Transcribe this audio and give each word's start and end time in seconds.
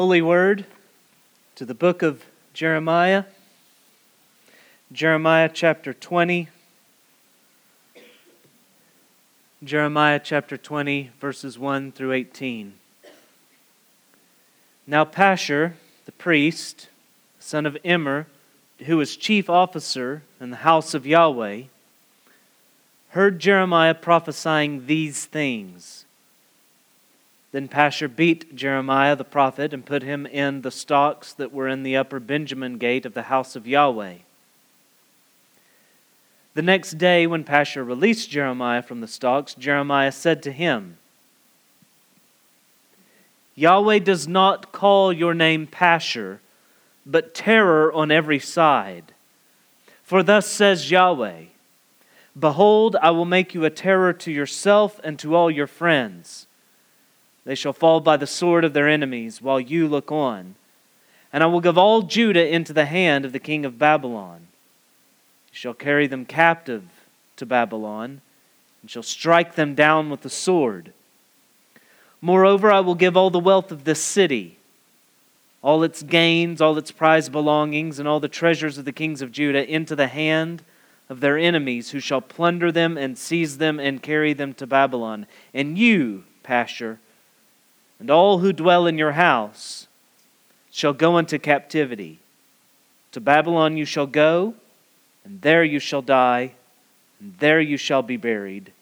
Holy 0.00 0.20
Word 0.20 0.66
to 1.54 1.64
the 1.64 1.72
book 1.72 2.02
of 2.02 2.24
Jeremiah, 2.52 3.26
Jeremiah 4.90 5.48
chapter 5.48 5.94
20. 5.94 6.48
Jeremiah 9.62 10.18
chapter 10.18 10.56
20, 10.56 11.12
verses 11.20 11.60
1 11.60 11.92
through 11.92 12.10
18. 12.10 12.74
Now, 14.84 15.04
Pashur, 15.04 15.74
the 16.06 16.12
priest, 16.12 16.88
son 17.38 17.64
of 17.64 17.78
Immer, 17.84 18.26
who 18.86 18.96
was 18.96 19.14
chief 19.14 19.48
officer 19.48 20.22
in 20.40 20.50
the 20.50 20.56
house 20.56 20.94
of 20.94 21.06
Yahweh, 21.06 21.62
heard 23.10 23.38
Jeremiah 23.38 23.94
prophesying 23.94 24.86
these 24.86 25.24
things. 25.24 26.03
Then 27.54 27.68
Pashur 27.68 28.08
beat 28.08 28.56
Jeremiah 28.56 29.14
the 29.14 29.22
prophet 29.22 29.72
and 29.72 29.86
put 29.86 30.02
him 30.02 30.26
in 30.26 30.62
the 30.62 30.72
stocks 30.72 31.32
that 31.34 31.52
were 31.52 31.68
in 31.68 31.84
the 31.84 31.96
upper 31.96 32.18
Benjamin 32.18 32.78
gate 32.78 33.06
of 33.06 33.14
the 33.14 33.22
house 33.22 33.54
of 33.54 33.64
Yahweh. 33.64 34.16
The 36.54 36.62
next 36.62 36.98
day, 36.98 37.28
when 37.28 37.44
Pashur 37.44 37.86
released 37.86 38.28
Jeremiah 38.28 38.82
from 38.82 39.00
the 39.00 39.06
stocks, 39.06 39.54
Jeremiah 39.54 40.10
said 40.10 40.42
to 40.42 40.50
him, 40.50 40.96
Yahweh 43.54 44.00
does 44.00 44.26
not 44.26 44.72
call 44.72 45.12
your 45.12 45.32
name 45.32 45.68
Pashur, 45.68 46.40
but 47.06 47.36
terror 47.36 47.92
on 47.92 48.10
every 48.10 48.40
side. 48.40 49.12
For 50.02 50.24
thus 50.24 50.48
says 50.48 50.90
Yahweh 50.90 51.44
Behold, 52.36 52.96
I 53.00 53.12
will 53.12 53.24
make 53.24 53.54
you 53.54 53.64
a 53.64 53.70
terror 53.70 54.12
to 54.12 54.32
yourself 54.32 55.00
and 55.04 55.20
to 55.20 55.36
all 55.36 55.52
your 55.52 55.68
friends. 55.68 56.48
They 57.44 57.54
shall 57.54 57.72
fall 57.72 58.00
by 58.00 58.16
the 58.16 58.26
sword 58.26 58.64
of 58.64 58.72
their 58.72 58.88
enemies, 58.88 59.42
while 59.42 59.60
you 59.60 59.86
look 59.86 60.10
on. 60.10 60.54
And 61.32 61.42
I 61.42 61.46
will 61.46 61.60
give 61.60 61.76
all 61.76 62.02
Judah 62.02 62.46
into 62.46 62.72
the 62.72 62.86
hand 62.86 63.24
of 63.24 63.32
the 63.32 63.38
king 63.38 63.64
of 63.64 63.78
Babylon. 63.78 64.46
He 65.50 65.56
shall 65.56 65.74
carry 65.74 66.06
them 66.06 66.24
captive 66.24 66.84
to 67.36 67.44
Babylon, 67.46 68.20
and 68.80 68.90
shall 68.90 69.02
strike 69.02 69.54
them 69.54 69.74
down 69.74 70.10
with 70.10 70.22
the 70.22 70.30
sword. 70.30 70.92
Moreover, 72.20 72.72
I 72.72 72.80
will 72.80 72.94
give 72.94 73.16
all 73.16 73.30
the 73.30 73.38
wealth 73.38 73.70
of 73.70 73.84
this 73.84 74.02
city, 74.02 74.56
all 75.60 75.82
its 75.82 76.02
gains, 76.02 76.60
all 76.60 76.78
its 76.78 76.90
prized 76.90 77.32
belongings, 77.32 77.98
and 77.98 78.08
all 78.08 78.20
the 78.20 78.28
treasures 78.28 78.78
of 78.78 78.86
the 78.86 78.92
kings 78.92 79.20
of 79.20 79.32
Judah 79.32 79.68
into 79.70 79.94
the 79.94 80.06
hand 80.06 80.62
of 81.10 81.20
their 81.20 81.36
enemies, 81.36 81.90
who 81.90 82.00
shall 82.00 82.22
plunder 82.22 82.72
them 82.72 82.96
and 82.96 83.18
seize 83.18 83.58
them 83.58 83.78
and 83.78 84.02
carry 84.02 84.32
them 84.32 84.54
to 84.54 84.66
Babylon. 84.66 85.26
And 85.52 85.76
you, 85.76 86.24
Pashur, 86.42 86.98
and 88.04 88.10
all 88.10 88.40
who 88.40 88.52
dwell 88.52 88.86
in 88.86 88.98
your 88.98 89.12
house 89.12 89.86
shall 90.70 90.92
go 90.92 91.16
into 91.16 91.38
captivity. 91.38 92.18
To 93.12 93.18
Babylon 93.18 93.78
you 93.78 93.86
shall 93.86 94.06
go, 94.06 94.52
and 95.24 95.40
there 95.40 95.64
you 95.64 95.78
shall 95.78 96.02
die, 96.02 96.52
and 97.18 97.34
there 97.38 97.62
you 97.62 97.78
shall 97.78 98.02
be 98.02 98.18
buried, 98.18 98.72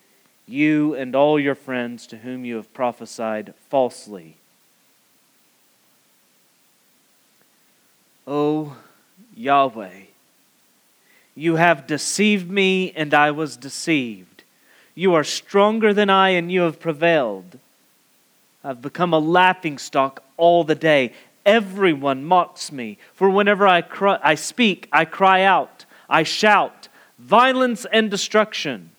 you 0.44 0.96
and 0.96 1.14
all 1.14 1.38
your 1.38 1.54
friends 1.54 2.08
to 2.08 2.16
whom 2.16 2.44
you 2.44 2.56
have 2.56 2.74
prophesied 2.74 3.54
falsely. 3.70 4.34
O 8.26 8.76
Yahweh, 9.36 10.00
you 11.36 11.54
have 11.54 11.86
deceived 11.86 12.50
me, 12.50 12.90
and 12.96 13.14
I 13.14 13.30
was 13.30 13.56
deceived. 13.56 14.42
You 14.96 15.14
are 15.14 15.22
stronger 15.22 15.94
than 15.94 16.10
I, 16.10 16.30
and 16.30 16.50
you 16.50 16.62
have 16.62 16.80
prevailed. 16.80 17.60
I've 18.64 18.82
become 18.82 19.12
a 19.12 19.18
laughing 19.18 19.78
stock 19.78 20.22
all 20.36 20.64
the 20.64 20.74
day. 20.74 21.12
Everyone 21.44 22.24
mocks 22.24 22.70
me, 22.70 22.98
for 23.14 23.28
whenever 23.28 23.66
I, 23.66 23.82
cry, 23.82 24.18
I 24.22 24.36
speak, 24.36 24.88
I 24.92 25.04
cry 25.04 25.42
out, 25.42 25.84
I 26.08 26.22
shout, 26.22 26.88
violence 27.18 27.84
and 27.92 28.10
destruction. 28.10 28.90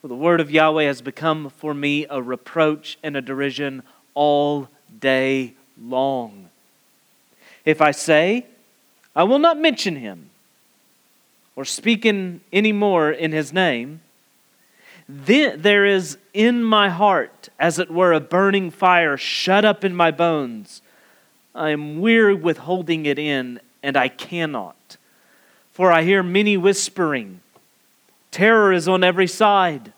For 0.00 0.08
the 0.08 0.14
word 0.14 0.40
of 0.40 0.52
Yahweh 0.52 0.84
has 0.84 1.02
become 1.02 1.50
for 1.50 1.74
me 1.74 2.06
a 2.08 2.22
reproach 2.22 2.98
and 3.02 3.16
a 3.16 3.20
derision 3.20 3.82
all 4.14 4.68
day 5.00 5.54
long. 5.82 6.48
If 7.64 7.80
I 7.80 7.90
say, 7.90 8.46
I 9.16 9.24
will 9.24 9.40
not 9.40 9.58
mention 9.58 9.96
him, 9.96 10.30
or 11.56 11.64
speak 11.64 12.06
in 12.06 12.42
any 12.52 12.70
more 12.70 13.10
in 13.10 13.32
his 13.32 13.52
name, 13.52 14.00
then 15.08 15.62
there 15.62 15.84
is 15.84 16.18
in 16.34 16.64
my 16.64 16.88
heart, 16.88 17.48
as 17.58 17.78
it 17.78 17.90
were, 17.90 18.12
a 18.12 18.20
burning 18.20 18.70
fire 18.70 19.16
shut 19.16 19.64
up 19.64 19.84
in 19.84 19.94
my 19.94 20.10
bones. 20.10 20.82
I 21.54 21.70
am 21.70 22.00
weary 22.00 22.34
with 22.34 22.58
holding 22.58 23.06
it 23.06 23.18
in, 23.18 23.60
and 23.82 23.96
I 23.96 24.08
cannot. 24.08 24.96
For 25.72 25.92
I 25.92 26.02
hear 26.02 26.22
many 26.22 26.56
whispering. 26.56 27.40
Terror 28.30 28.72
is 28.72 28.88
on 28.88 29.04
every 29.04 29.26
side. 29.26 29.92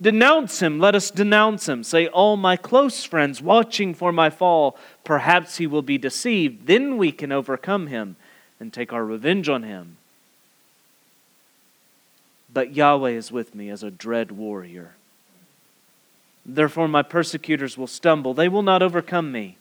Denounce 0.00 0.60
him, 0.60 0.80
let 0.80 0.94
us 0.94 1.10
denounce 1.10 1.68
him. 1.68 1.84
Say, 1.84 2.08
all 2.08 2.36
my 2.36 2.56
close 2.56 3.04
friends 3.04 3.40
watching 3.40 3.94
for 3.94 4.10
my 4.10 4.30
fall, 4.30 4.76
perhaps 5.04 5.58
he 5.58 5.66
will 5.66 5.82
be 5.82 5.98
deceived. 5.98 6.66
Then 6.66 6.96
we 6.96 7.12
can 7.12 7.30
overcome 7.30 7.86
him 7.86 8.16
and 8.58 8.72
take 8.72 8.92
our 8.92 9.04
revenge 9.04 9.48
on 9.48 9.62
him. 9.62 9.96
But 12.52 12.74
Yahweh 12.74 13.10
is 13.10 13.32
with 13.32 13.54
me 13.54 13.70
as 13.70 13.82
a 13.82 13.90
dread 13.90 14.32
warrior. 14.32 14.94
Therefore, 16.44 16.88
my 16.88 17.02
persecutors 17.02 17.78
will 17.78 17.86
stumble. 17.86 18.34
They 18.34 18.48
will 18.48 18.62
not 18.62 18.82
overcome 18.82 19.30
me. 19.32 19.56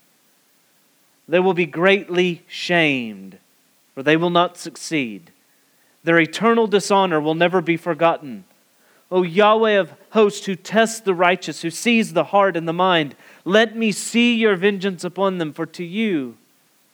They 1.28 1.40
will 1.40 1.54
be 1.54 1.66
greatly 1.66 2.44
shamed, 2.48 3.38
for 3.94 4.04
they 4.04 4.18
will 4.18 4.32
not 4.32 4.58
succeed. 4.58 5.32
Their 6.04 6.20
eternal 6.20 6.68
dishonor 6.68 7.22
will 7.22 7.36
never 7.36 7.62
be 7.62 7.78
forgotten. 7.78 8.44
O 9.12 9.24
Yahweh 9.24 9.74
of 9.80 9.94
hosts, 10.12 10.46
who 10.46 10.56
tests 10.56 11.00
the 11.00 11.14
righteous, 11.14 11.62
who 11.62 11.70
sees 11.70 12.14
the 12.14 12.26
heart 12.26 12.58
and 12.58 12.68
the 12.68 12.74
mind, 12.74 13.16
let 13.46 13.76
me 13.76 13.92
see 13.92 14.36
your 14.36 14.56
vengeance 14.56 15.04
upon 15.04 15.38
them, 15.38 15.54
for 15.54 15.66
to 15.68 15.84
you 15.84 16.38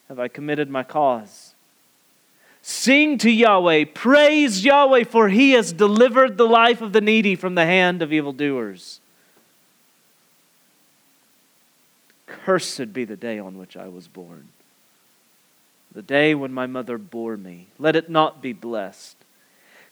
have 0.09 0.19
I 0.19 0.27
committed 0.27 0.69
my 0.69 0.83
cause. 0.83 1.46
Sing 2.69 3.17
to 3.19 3.31
Yahweh, 3.31 3.85
praise 3.93 4.65
Yahweh, 4.65 5.05
for 5.05 5.29
he 5.29 5.51
has 5.51 5.71
delivered 5.71 6.37
the 6.37 6.45
life 6.45 6.81
of 6.81 6.91
the 6.91 6.99
needy 6.99 7.33
from 7.33 7.55
the 7.55 7.63
hand 7.63 8.01
of 8.01 8.11
evildoers. 8.11 8.99
Cursed 12.25 12.91
be 12.91 13.05
the 13.05 13.15
day 13.15 13.39
on 13.39 13.57
which 13.57 13.77
I 13.77 13.87
was 13.87 14.09
born, 14.09 14.49
the 15.93 16.01
day 16.01 16.35
when 16.35 16.51
my 16.51 16.65
mother 16.65 16.97
bore 16.97 17.37
me. 17.37 17.67
Let 17.79 17.95
it 17.95 18.09
not 18.09 18.41
be 18.41 18.51
blessed. 18.51 19.15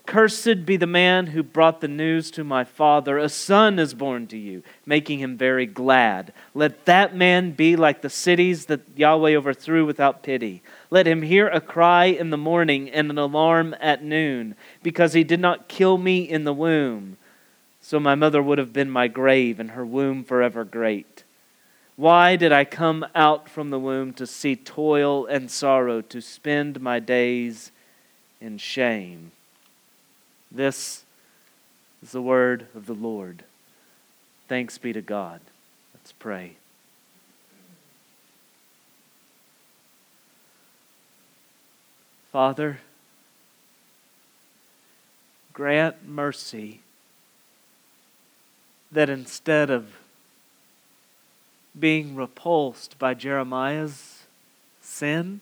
Cursed 0.06 0.66
be 0.66 0.78
the 0.78 0.86
man 0.88 1.28
who 1.28 1.42
brought 1.42 1.82
the 1.82 1.88
news 1.88 2.30
to 2.32 2.44
my 2.44 2.64
father. 2.64 3.18
A 3.18 3.28
son 3.28 3.80
is 3.80 3.94
born 3.94 4.28
to 4.28 4.38
you, 4.38 4.62
making 4.86 5.20
him 5.20 5.36
very 5.36 5.66
glad. 5.66 6.32
Let 6.54 6.86
that 6.86 7.16
man 7.16 7.52
be 7.52 7.76
like 7.76 8.02
the 8.02 8.10
cities 8.10 8.68
that 8.68 8.82
Yahweh 8.96 9.36
overthrew 9.36 9.86
without 9.86 10.24
pity. 10.24 10.62
Let 10.90 11.08
him 11.08 11.24
hear 11.24 11.48
a 11.48 11.60
cry 11.60 12.06
in 12.06 12.30
the 12.30 12.38
morning 12.38 12.90
and 12.90 13.10
an 13.10 13.18
alarm 13.18 13.76
at 13.82 14.04
noon, 14.04 14.56
because 14.84 15.14
he 15.14 15.24
did 15.24 15.40
not 15.40 15.68
kill 15.68 15.98
me 15.98 16.22
in 16.22 16.44
the 16.44 16.54
womb. 16.54 17.18
So 17.82 18.00
my 18.00 18.16
mother 18.16 18.42
would 18.42 18.58
have 18.58 18.74
been 18.74 18.90
my 18.90 19.08
grave, 19.08 19.60
and 19.60 19.72
her 19.72 19.86
womb 19.86 20.24
forever 20.24 20.64
great. 20.64 21.24
Why 21.96 22.36
did 22.36 22.52
I 22.52 22.66
come 22.66 23.06
out 23.16 23.50
from 23.50 23.70
the 23.70 23.80
womb 23.80 24.14
to 24.14 24.28
see 24.28 24.56
toil 24.56 25.26
and 25.26 25.50
sorrow, 25.50 26.02
to 26.02 26.22
spend 26.22 26.80
my 26.80 27.00
days 27.00 27.72
in 28.40 28.58
shame? 28.58 29.32
This 30.56 31.04
is 32.02 32.12
the 32.12 32.22
word 32.22 32.68
of 32.74 32.86
the 32.86 32.94
Lord. 32.94 33.44
Thanks 34.48 34.78
be 34.78 34.94
to 34.94 35.02
God. 35.02 35.42
Let's 35.94 36.14
pray. 36.14 36.54
Father, 42.32 42.80
grant 45.52 46.08
mercy 46.08 46.80
that 48.94 49.10
instead 49.10 49.70
of 49.70 49.98
being 51.78 52.16
repulsed 52.16 52.98
by 52.98 53.14
Jeremiah's 53.14 54.24
sin, 54.82 55.42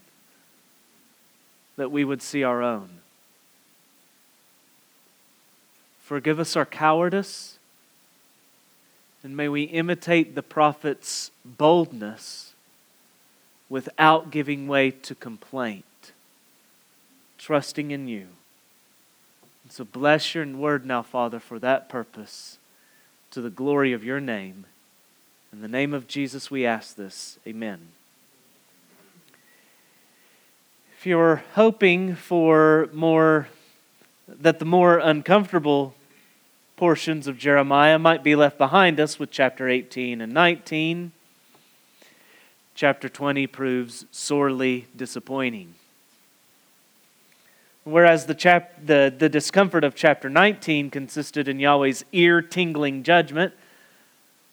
that 1.75 1.91
we 1.91 2.03
would 2.03 2.23
see 2.23 2.43
our 2.43 2.63
own. 2.63 3.02
Forgive 6.13 6.39
us 6.39 6.55
our 6.55 6.63
cowardice, 6.67 7.57
and 9.23 9.35
may 9.35 9.49
we 9.49 9.63
imitate 9.63 10.35
the 10.35 10.43
prophet's 10.43 11.31
boldness 11.43 12.53
without 13.67 14.29
giving 14.29 14.67
way 14.67 14.91
to 14.91 15.15
complaint, 15.15 16.11
trusting 17.39 17.89
in 17.89 18.07
you. 18.07 18.27
And 19.63 19.71
so 19.71 19.83
bless 19.85 20.35
your 20.35 20.45
word 20.45 20.85
now, 20.85 21.01
Father, 21.01 21.39
for 21.39 21.57
that 21.57 21.89
purpose, 21.89 22.59
to 23.31 23.41
the 23.41 23.49
glory 23.49 23.91
of 23.91 24.03
your 24.03 24.19
name. 24.19 24.65
In 25.51 25.61
the 25.61 25.67
name 25.67 25.95
of 25.95 26.07
Jesus, 26.07 26.51
we 26.51 26.63
ask 26.63 26.95
this. 26.95 27.39
Amen. 27.47 27.87
If 30.95 31.07
you're 31.07 31.41
hoping 31.55 32.13
for 32.13 32.87
more, 32.93 33.47
that 34.27 34.59
the 34.59 34.65
more 34.65 34.99
uncomfortable 34.99 35.95
portions 36.75 37.27
of 37.27 37.37
Jeremiah 37.37 37.99
might 37.99 38.23
be 38.23 38.35
left 38.35 38.57
behind 38.57 38.99
us 38.99 39.19
with 39.19 39.31
chapter 39.31 39.69
18 39.69 40.21
and 40.21 40.33
19, 40.33 41.11
chapter 42.75 43.07
20 43.07 43.47
proves 43.47 44.05
sorely 44.11 44.87
disappointing. 44.95 45.75
Whereas 47.83 48.25
the, 48.25 48.35
chap- 48.35 48.73
the, 48.83 49.13
the 49.15 49.29
discomfort 49.29 49.83
of 49.83 49.93
chapter 49.93 50.29
19 50.29 50.89
consisted 50.89 51.47
in 51.47 51.59
Yahweh's 51.59 52.05
ear 52.11 52.41
tingling 52.41 53.03
judgment, 53.03 53.53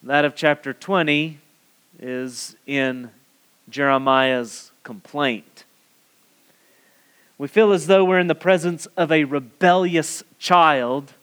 that 0.02 0.25
of 0.25 0.34
chapter 0.34 0.72
20 0.72 1.38
is 2.00 2.56
in 2.67 3.11
Jeremiah's 3.69 4.72
complaint. 4.82 5.64
We 7.38 7.49
feel 7.49 7.72
as 7.72 7.87
though 7.87 8.05
we're 8.05 8.19
in 8.19 8.26
the 8.26 8.34
presence 8.34 8.87
of 8.96 9.12
a 9.12 9.25
rebellious 9.25 10.22
child 10.38 11.14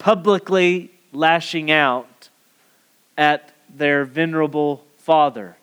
publicly 0.00 0.90
lashing 1.12 1.70
out 1.70 2.30
at 3.16 3.52
their 3.72 4.04
venerable 4.04 4.82
father. 4.96 5.56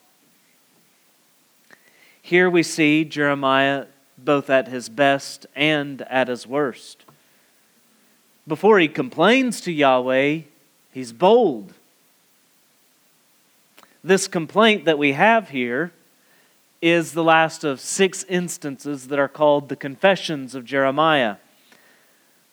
Here 2.22 2.50
we 2.50 2.64
see 2.64 3.04
Jeremiah 3.04 3.88
both 4.18 4.50
at 4.50 4.68
his 4.68 4.90
best 4.90 5.46
and 5.56 6.04
at 6.04 6.28
his 6.28 6.46
worst. 6.48 7.04
Before 8.48 8.80
he 8.80 8.88
complains 8.88 9.60
to 9.62 9.72
Yahweh, 9.72 10.42
he's 10.92 11.12
bold. 11.12 11.74
This 14.04 14.28
complaint 14.28 14.86
that 14.86 15.00
we 15.00 15.14
have 15.14 15.50
here 15.50 15.92
is 16.82 17.14
the 17.14 17.24
last 17.24 17.64
of 17.64 17.80
six 17.82 18.24
instances 18.30 19.08
that 19.08 19.20
are 19.20 19.28
called 19.28 19.68
the 19.68 19.76
confessions 19.76 20.54
of 20.54 20.64
Jeremiah. 20.64 21.38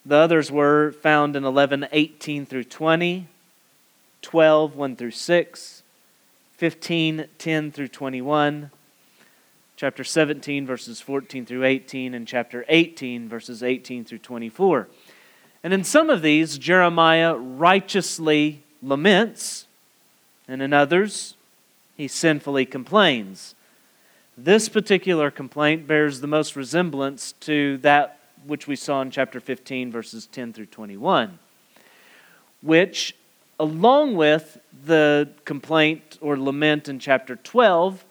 The 0.06 0.16
others 0.16 0.50
were 0.52 0.92
found 0.92 1.34
in 1.34 1.44
11 1.44 1.88
18 1.90 2.44
through 2.44 2.64
20, 2.64 3.26
12 4.20 4.76
1 4.76 4.96
through 4.96 5.10
6, 5.10 5.82
15 6.56 7.26
10 7.38 7.72
through 7.72 7.88
21, 7.88 8.70
chapter 9.76 10.04
17 10.04 10.66
verses 10.66 11.00
14 11.00 11.46
through 11.46 11.64
18, 11.64 12.12
and 12.12 12.28
chapter 12.28 12.66
18 12.68 13.28
verses 13.28 13.62
18 13.62 14.04
through 14.04 14.18
24. 14.18 14.88
And 15.62 15.72
in 15.72 15.84
some 15.84 16.10
of 16.10 16.20
these, 16.20 16.58
Jeremiah 16.58 17.34
righteously 17.34 18.62
laments, 18.82 19.66
and 20.46 20.60
in 20.60 20.74
others, 20.74 21.34
he 21.96 22.08
sinfully 22.08 22.66
complains. 22.66 23.54
This 24.36 24.68
particular 24.68 25.30
complaint 25.30 25.86
bears 25.86 26.20
the 26.20 26.26
most 26.26 26.56
resemblance 26.56 27.32
to 27.40 27.78
that 27.78 28.18
which 28.46 28.66
we 28.66 28.76
saw 28.76 29.00
in 29.02 29.10
chapter 29.10 29.40
15, 29.40 29.90
verses 29.90 30.26
10 30.26 30.52
through 30.52 30.66
21, 30.66 31.38
which, 32.62 33.14
along 33.58 34.14
with 34.14 34.58
the 34.84 35.28
complaint 35.44 36.18
or 36.20 36.38
lament 36.38 36.88
in 36.88 36.98
chapter 36.98 37.36
12, 37.36 38.04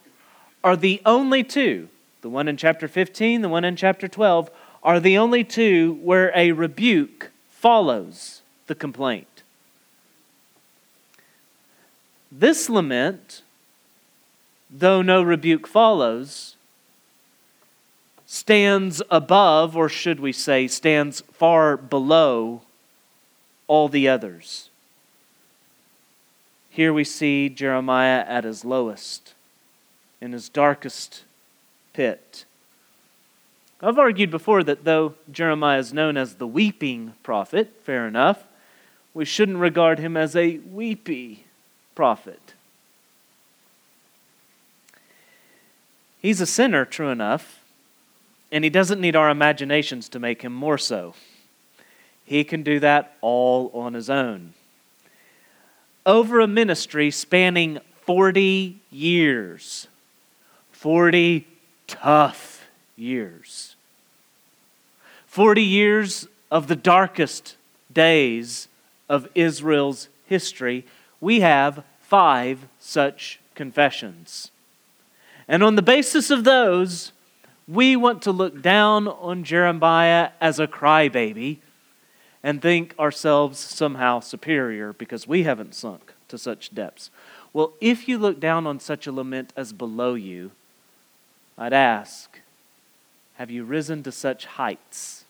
are 0.63 0.75
the 0.75 1.01
only 1.05 1.43
two, 1.43 1.89
the 2.21 2.29
one 2.29 2.47
in 2.47 2.57
chapter 2.57 2.87
15, 2.87 3.41
the 3.41 3.49
one 3.49 3.65
in 3.65 3.75
chapter 3.75 4.07
12, 4.07 4.49
are 4.81 4.99
the 4.99 5.17
only 5.17 5.43
two 5.43 5.99
where 6.01 6.31
a 6.35 6.51
rebuke 6.51 7.31
follows 7.49 8.41
the 8.67 8.75
complaint. 8.75 9.43
This 12.31 12.69
lament 12.69 13.43
though 14.73 15.01
no 15.01 15.21
rebuke 15.21 15.67
follows, 15.67 16.52
stands 18.33 18.99
above, 19.11 19.77
or 19.77 19.87
should 19.87 20.19
we 20.19 20.31
say, 20.31 20.67
stands 20.67 21.21
far 21.33 21.77
below 21.77 22.63
all 23.67 23.87
the 23.87 24.09
others. 24.09 24.71
Here 26.71 26.91
we 26.91 27.03
see 27.03 27.47
Jeremiah 27.47 28.25
at 28.27 28.43
his 28.43 28.65
lowest, 28.65 29.35
in 30.19 30.31
his 30.31 30.49
darkest 30.49 31.25
pit. 31.93 32.45
I've 33.79 33.99
argued 33.99 34.31
before 34.31 34.63
that 34.63 34.83
though 34.83 35.13
Jeremiah 35.31 35.77
is 35.77 35.93
known 35.93 36.17
as 36.17 36.33
the 36.33 36.47
weeping 36.47 37.13
prophet, 37.21 37.81
fair 37.83 38.07
enough, 38.07 38.45
we 39.13 39.25
shouldn't 39.25 39.59
regard 39.59 39.99
him 39.99 40.17
as 40.17 40.35
a 40.35 40.57
weepy 40.57 41.43
prophet. 41.93 42.55
He's 46.19 46.41
a 46.41 46.47
sinner, 46.47 46.83
true 46.83 47.09
enough, 47.09 47.62
and 48.53 48.63
he 48.63 48.69
doesn't 48.69 49.01
need 49.01 49.15
our 49.15 49.31
imaginations 49.31 50.07
to 50.07 50.19
make 50.19 50.43
him 50.43 50.53
more 50.53 50.77
so. 50.77 51.15
He 52.23 52.43
can 52.43 52.61
do 52.61 52.79
that 52.79 53.17
all 53.19 53.71
on 53.73 53.95
his 53.95 54.11
own. 54.11 54.53
Over 56.05 56.39
a 56.39 56.47
ministry 56.47 57.09
spanning 57.09 57.79
40 58.01 58.77
years, 58.91 59.87
40 60.71 61.47
tough 61.87 62.69
years, 62.95 63.75
40 65.25 65.63
years 65.63 66.27
of 66.51 66.67
the 66.67 66.75
darkest 66.75 67.55
days 67.91 68.67
of 69.09 69.27
Israel's 69.33 70.09
history, 70.27 70.85
we 71.19 71.39
have 71.39 71.83
five 72.01 72.67
such 72.79 73.39
confessions. 73.55 74.51
And 75.47 75.63
on 75.63 75.75
the 75.75 75.81
basis 75.81 76.29
of 76.29 76.43
those, 76.43 77.13
we 77.67 77.95
want 77.95 78.21
to 78.23 78.31
look 78.31 78.61
down 78.61 79.07
on 79.07 79.43
Jeremiah 79.43 80.31
as 80.41 80.59
a 80.59 80.67
crybaby 80.67 81.59
and 82.43 82.61
think 82.61 82.93
ourselves 82.99 83.57
somehow 83.57 84.19
superior 84.19 84.93
because 84.93 85.27
we 85.27 85.43
haven't 85.43 85.73
sunk 85.73 86.13
to 86.27 86.37
such 86.37 86.75
depths. 86.75 87.09
Well, 87.53 87.73
if 87.79 88.07
you 88.07 88.17
look 88.17 88.39
down 88.39 88.67
on 88.67 88.79
such 88.79 89.07
a 89.07 89.11
lament 89.11 89.53
as 89.55 89.71
below 89.71 90.15
you, 90.15 90.51
I'd 91.57 91.73
ask, 91.73 92.39
have 93.35 93.49
you 93.49 93.63
risen 93.63 94.03
to 94.03 94.11
such 94.11 94.45
heights? 94.45 95.23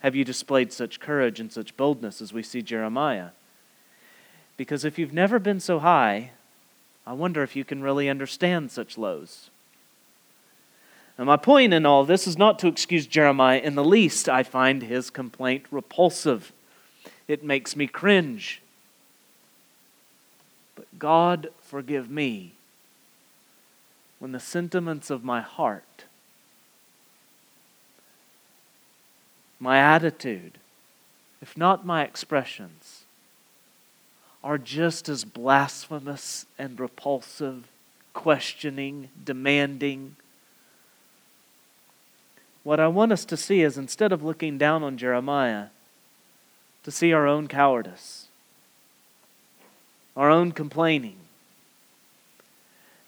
Have 0.00 0.14
you 0.14 0.24
displayed 0.24 0.72
such 0.72 1.00
courage 1.00 1.40
and 1.40 1.50
such 1.50 1.76
boldness 1.76 2.20
as 2.20 2.32
we 2.32 2.42
see 2.42 2.62
Jeremiah? 2.62 3.30
Because 4.56 4.84
if 4.84 4.98
you've 4.98 5.12
never 5.12 5.38
been 5.38 5.60
so 5.60 5.78
high, 5.78 6.32
I 7.06 7.12
wonder 7.14 7.42
if 7.42 7.56
you 7.56 7.64
can 7.64 7.82
really 7.82 8.08
understand 8.08 8.70
such 8.70 8.98
lows. 8.98 9.50
Now, 11.18 11.24
my 11.24 11.36
point 11.36 11.74
in 11.74 11.84
all 11.84 12.04
this 12.04 12.28
is 12.28 12.38
not 12.38 12.60
to 12.60 12.68
excuse 12.68 13.06
Jeremiah 13.06 13.58
in 13.58 13.74
the 13.74 13.84
least. 13.84 14.28
I 14.28 14.44
find 14.44 14.82
his 14.82 15.10
complaint 15.10 15.64
repulsive, 15.70 16.52
it 17.26 17.42
makes 17.42 17.74
me 17.74 17.88
cringe. 17.88 18.62
But 20.76 20.86
God, 20.98 21.48
forgive 21.60 22.08
me 22.08 22.52
when 24.20 24.30
the 24.32 24.40
sentiments 24.40 25.10
of 25.10 25.24
my 25.24 25.40
heart, 25.40 26.04
my 29.58 29.78
attitude, 29.78 30.58
if 31.42 31.56
not 31.56 31.84
my 31.84 32.04
expressions, 32.04 33.02
are 34.44 34.58
just 34.58 35.08
as 35.08 35.24
blasphemous 35.24 36.46
and 36.56 36.78
repulsive, 36.78 37.66
questioning, 38.12 39.08
demanding. 39.24 40.14
What 42.68 42.80
I 42.80 42.86
want 42.88 43.12
us 43.12 43.24
to 43.24 43.36
see 43.38 43.62
is 43.62 43.78
instead 43.78 44.12
of 44.12 44.22
looking 44.22 44.58
down 44.58 44.82
on 44.82 44.98
Jeremiah, 44.98 45.68
to 46.82 46.90
see 46.90 47.14
our 47.14 47.26
own 47.26 47.48
cowardice, 47.48 48.26
our 50.14 50.28
own 50.28 50.52
complaining. 50.52 51.16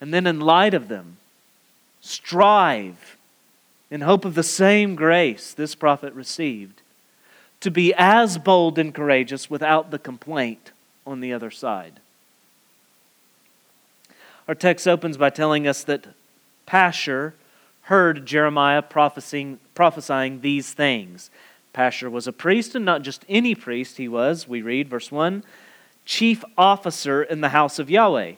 And 0.01 0.15
then, 0.15 0.27
in 0.27 0.41
light 0.41 0.73
of 0.73 0.89
them, 0.89 1.19
strive 2.01 3.19
in 3.91 4.01
hope 4.01 4.25
of 4.25 4.35
the 4.35 4.43
same 4.43 4.95
grace 4.95 5.53
this 5.53 5.75
prophet 5.75 6.15
received 6.15 6.81
to 7.61 7.71
be 7.71 7.93
as 7.99 8.39
bold 8.39 8.79
and 8.79 8.95
courageous 8.95 9.51
without 9.51 9.91
the 9.91 9.99
complaint 9.99 10.73
on 11.07 11.21
the 11.21 11.35
other 11.35 11.51
side. 11.51 12.01
Our 14.49 14.55
text 14.55 14.89
opens 14.89 15.19
by 15.19 15.29
telling 15.29 15.69
us 15.69 15.85
that 15.85 16.07
Pashur 16.67 17.35
heard 17.91 18.25
Jeremiah 18.25 18.83
prophesying, 18.83 19.59
prophesying 19.75 20.43
these 20.43 20.73
things. 20.73 21.29
Pashur 21.75 22.09
was 22.09 22.29
a 22.29 22.33
priest, 22.33 22.77
and 22.77 22.85
not 22.85 23.03
just 23.03 23.25
any 23.29 23.53
priest, 23.57 23.97
he 23.97 24.07
was, 24.07 24.47
we 24.47 24.63
read, 24.63 24.89
verse 24.89 25.11
1, 25.11 25.43
chief 26.05 26.45
officer 26.57 27.21
in 27.21 27.41
the 27.41 27.49
house 27.49 27.81
of 27.81 27.91
Yahweh. 27.91 28.35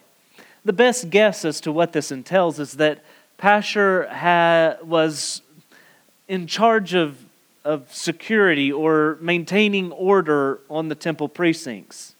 The 0.64 0.72
best 0.72 1.10
guess 1.10 1.44
as 1.44 1.60
to 1.60 1.70
what 1.70 1.92
this 1.92 2.10
entails 2.10 2.58
is 2.58 2.72
that 2.74 3.04
Pashur 3.38 4.08
ha- 4.08 4.82
was 4.82 5.42
in 6.28 6.46
charge 6.46 6.94
of, 6.94 7.18
of 7.62 7.94
security 7.94 8.72
or 8.72 9.18
maintaining 9.20 9.92
order 9.92 10.60
on 10.70 10.88
the 10.88 10.94
temple 10.94 11.28
precincts. 11.28 12.14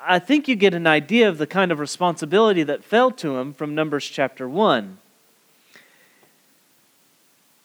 I 0.00 0.18
think 0.18 0.48
you 0.48 0.56
get 0.56 0.74
an 0.74 0.88
idea 0.88 1.28
of 1.28 1.38
the 1.38 1.46
kind 1.46 1.70
of 1.70 1.78
responsibility 1.78 2.64
that 2.64 2.82
fell 2.82 3.12
to 3.12 3.36
him 3.36 3.52
from 3.52 3.76
Numbers 3.76 4.04
chapter 4.04 4.48
1. 4.48 4.98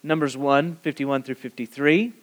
Numbers 0.03 0.35
1 0.35 0.77
51 0.81 1.23
through 1.23 1.35
53. 1.35 2.13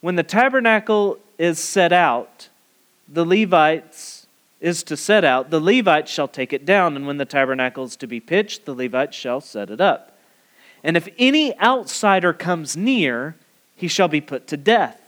When 0.00 0.16
the 0.16 0.22
tabernacle 0.22 1.18
is 1.38 1.58
set 1.58 1.92
out, 1.92 2.48
the 3.08 3.24
Levites 3.24 4.26
is 4.60 4.82
to 4.82 4.96
set 4.96 5.24
out, 5.24 5.50
the 5.50 5.60
Levites 5.60 6.10
shall 6.10 6.28
take 6.28 6.52
it 6.52 6.66
down, 6.66 6.96
and 6.96 7.06
when 7.06 7.16
the 7.16 7.24
tabernacle 7.24 7.84
is 7.84 7.96
to 7.96 8.06
be 8.06 8.18
pitched, 8.18 8.64
the 8.64 8.74
Levites 8.74 9.16
shall 9.16 9.40
set 9.40 9.70
it 9.70 9.80
up. 9.80 10.18
And 10.82 10.96
if 10.96 11.08
any 11.18 11.58
outsider 11.60 12.32
comes 12.32 12.76
near, 12.76 13.36
he 13.76 13.88
shall 13.88 14.08
be 14.08 14.20
put 14.20 14.46
to 14.48 14.56
death. 14.56 15.07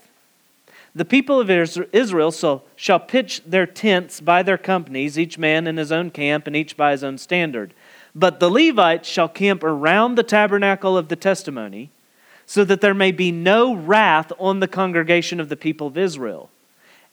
The 1.01 1.07
people 1.07 1.41
of 1.41 1.49
Israel 1.49 2.63
shall 2.77 3.01
pitch 3.01 3.43
their 3.47 3.65
tents 3.65 4.21
by 4.21 4.43
their 4.43 4.59
companies, 4.59 5.19
each 5.19 5.39
man 5.39 5.67
in 5.67 5.79
his 5.79 5.91
own 5.91 6.11
camp, 6.11 6.47
and 6.47 6.55
each 6.55 6.77
by 6.77 6.91
his 6.91 7.03
own 7.03 7.17
standard. 7.17 7.73
But 8.15 8.39
the 8.39 8.51
Levites 8.51 9.09
shall 9.09 9.27
camp 9.27 9.65
around 9.65 10.17
the 10.17 10.23
tabernacle 10.23 10.99
of 10.99 11.09
the 11.09 11.17
testimony, 11.17 11.91
so 12.45 12.65
that 12.65 12.83
there 12.83 12.93
may 12.93 13.13
be 13.13 13.33
no 13.33 13.75
wrath 13.75 14.31
on 14.39 14.61
the 14.61 14.69
congregation 14.69 15.41
of 15.41 15.49
the 15.49 15.57
people 15.57 15.87
of 15.87 15.97
Israel. 15.97 16.51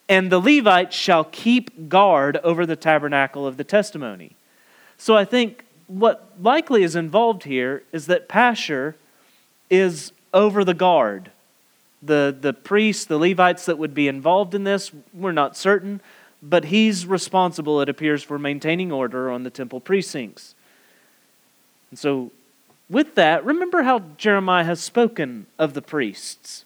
And 0.06 0.30
the 0.30 0.38
Levites 0.38 0.94
shall 0.94 1.24
keep 1.24 1.88
guard 1.88 2.36
over 2.44 2.66
the 2.66 2.76
tabernacle 2.76 3.46
of 3.46 3.56
the 3.56 3.64
testimony. 3.64 4.36
So 4.98 5.16
I 5.16 5.24
think 5.24 5.64
what 5.86 6.30
likely 6.38 6.82
is 6.82 6.94
involved 6.94 7.44
here 7.44 7.84
is 7.92 8.04
that 8.08 8.28
Pashur 8.28 8.96
is 9.70 10.12
over 10.34 10.62
the 10.62 10.74
guard. 10.74 11.30
The, 12.02 12.36
the 12.38 12.52
priests, 12.52 13.04
the 13.04 13.18
Levites 13.18 13.66
that 13.66 13.78
would 13.78 13.94
be 13.94 14.08
involved 14.08 14.54
in 14.54 14.64
this, 14.64 14.92
we're 15.12 15.32
not 15.32 15.56
certain, 15.56 16.00
but 16.42 16.66
he's 16.66 17.06
responsible, 17.06 17.80
it 17.80 17.88
appears, 17.88 18.22
for 18.22 18.38
maintaining 18.38 18.92
order 18.92 19.30
on 19.30 19.42
the 19.42 19.50
temple 19.50 19.80
precincts. 19.80 20.54
And 21.90 21.98
so, 21.98 22.30
with 22.88 23.16
that, 23.16 23.44
remember 23.44 23.82
how 23.82 24.00
Jeremiah 24.16 24.64
has 24.64 24.80
spoken 24.80 25.46
of 25.58 25.74
the 25.74 25.82
priests 25.82 26.64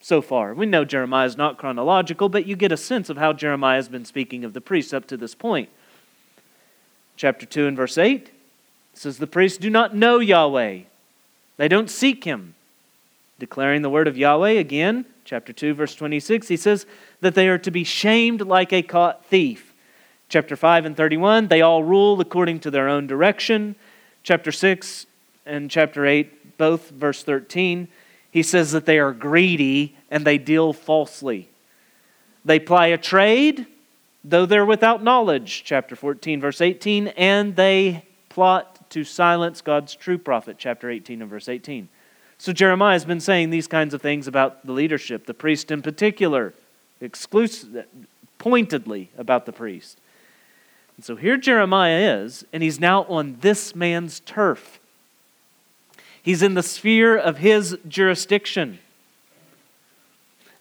so 0.00 0.22
far. 0.22 0.54
We 0.54 0.66
know 0.66 0.84
Jeremiah 0.84 1.26
is 1.26 1.36
not 1.36 1.58
chronological, 1.58 2.28
but 2.28 2.46
you 2.46 2.56
get 2.56 2.72
a 2.72 2.76
sense 2.76 3.10
of 3.10 3.16
how 3.16 3.32
Jeremiah 3.32 3.76
has 3.76 3.88
been 3.88 4.04
speaking 4.04 4.44
of 4.44 4.52
the 4.52 4.60
priests 4.60 4.92
up 4.92 5.06
to 5.08 5.16
this 5.16 5.34
point. 5.34 5.68
Chapter 7.16 7.46
2 7.46 7.66
and 7.66 7.76
verse 7.76 7.98
8 7.98 8.30
says, 8.94 9.18
The 9.18 9.26
priests 9.26 9.58
do 9.58 9.70
not 9.70 9.94
know 9.94 10.18
Yahweh, 10.18 10.80
they 11.56 11.68
don't 11.68 11.90
seek 11.90 12.24
him. 12.24 12.54
Declaring 13.40 13.80
the 13.80 13.88
word 13.88 14.06
of 14.06 14.18
Yahweh 14.18 14.50
again, 14.50 15.06
chapter 15.24 15.50
2, 15.50 15.72
verse 15.72 15.94
26, 15.94 16.48
he 16.48 16.58
says 16.58 16.84
that 17.22 17.34
they 17.34 17.48
are 17.48 17.56
to 17.56 17.70
be 17.70 17.84
shamed 17.84 18.42
like 18.42 18.70
a 18.70 18.82
caught 18.82 19.24
thief. 19.24 19.72
Chapter 20.28 20.56
5 20.56 20.84
and 20.84 20.94
31, 20.94 21.48
they 21.48 21.62
all 21.62 21.82
rule 21.82 22.20
according 22.20 22.60
to 22.60 22.70
their 22.70 22.86
own 22.86 23.06
direction. 23.06 23.76
Chapter 24.24 24.52
6 24.52 25.06
and 25.46 25.70
chapter 25.70 26.04
8, 26.04 26.58
both 26.58 26.90
verse 26.90 27.24
13, 27.24 27.88
he 28.30 28.42
says 28.42 28.72
that 28.72 28.84
they 28.84 28.98
are 28.98 29.14
greedy 29.14 29.96
and 30.10 30.26
they 30.26 30.36
deal 30.36 30.74
falsely. 30.74 31.48
They 32.44 32.58
ply 32.58 32.88
a 32.88 32.98
trade, 32.98 33.66
though 34.22 34.44
they're 34.44 34.66
without 34.66 35.02
knowledge, 35.02 35.62
chapter 35.64 35.96
14, 35.96 36.42
verse 36.42 36.60
18, 36.60 37.08
and 37.08 37.56
they 37.56 38.04
plot 38.28 38.90
to 38.90 39.02
silence 39.02 39.62
God's 39.62 39.94
true 39.94 40.18
prophet, 40.18 40.56
chapter 40.58 40.90
18 40.90 41.22
and 41.22 41.30
verse 41.30 41.48
18. 41.48 41.88
So 42.40 42.54
Jeremiah 42.54 42.94
has 42.94 43.04
been 43.04 43.20
saying 43.20 43.50
these 43.50 43.66
kinds 43.66 43.92
of 43.92 44.00
things 44.00 44.26
about 44.26 44.64
the 44.64 44.72
leadership, 44.72 45.26
the 45.26 45.34
priest 45.34 45.70
in 45.70 45.82
particular, 45.82 46.54
exclusive, 46.98 47.84
pointedly 48.38 49.10
about 49.18 49.44
the 49.44 49.52
priest. 49.52 49.98
And 50.96 51.04
so 51.04 51.16
here 51.16 51.36
Jeremiah 51.36 52.22
is, 52.22 52.46
and 52.50 52.62
he's 52.62 52.80
now 52.80 53.04
on 53.04 53.36
this 53.42 53.74
man's 53.74 54.20
turf. 54.20 54.80
He's 56.22 56.40
in 56.40 56.54
the 56.54 56.62
sphere 56.62 57.14
of 57.14 57.36
his 57.36 57.76
jurisdiction. 57.86 58.78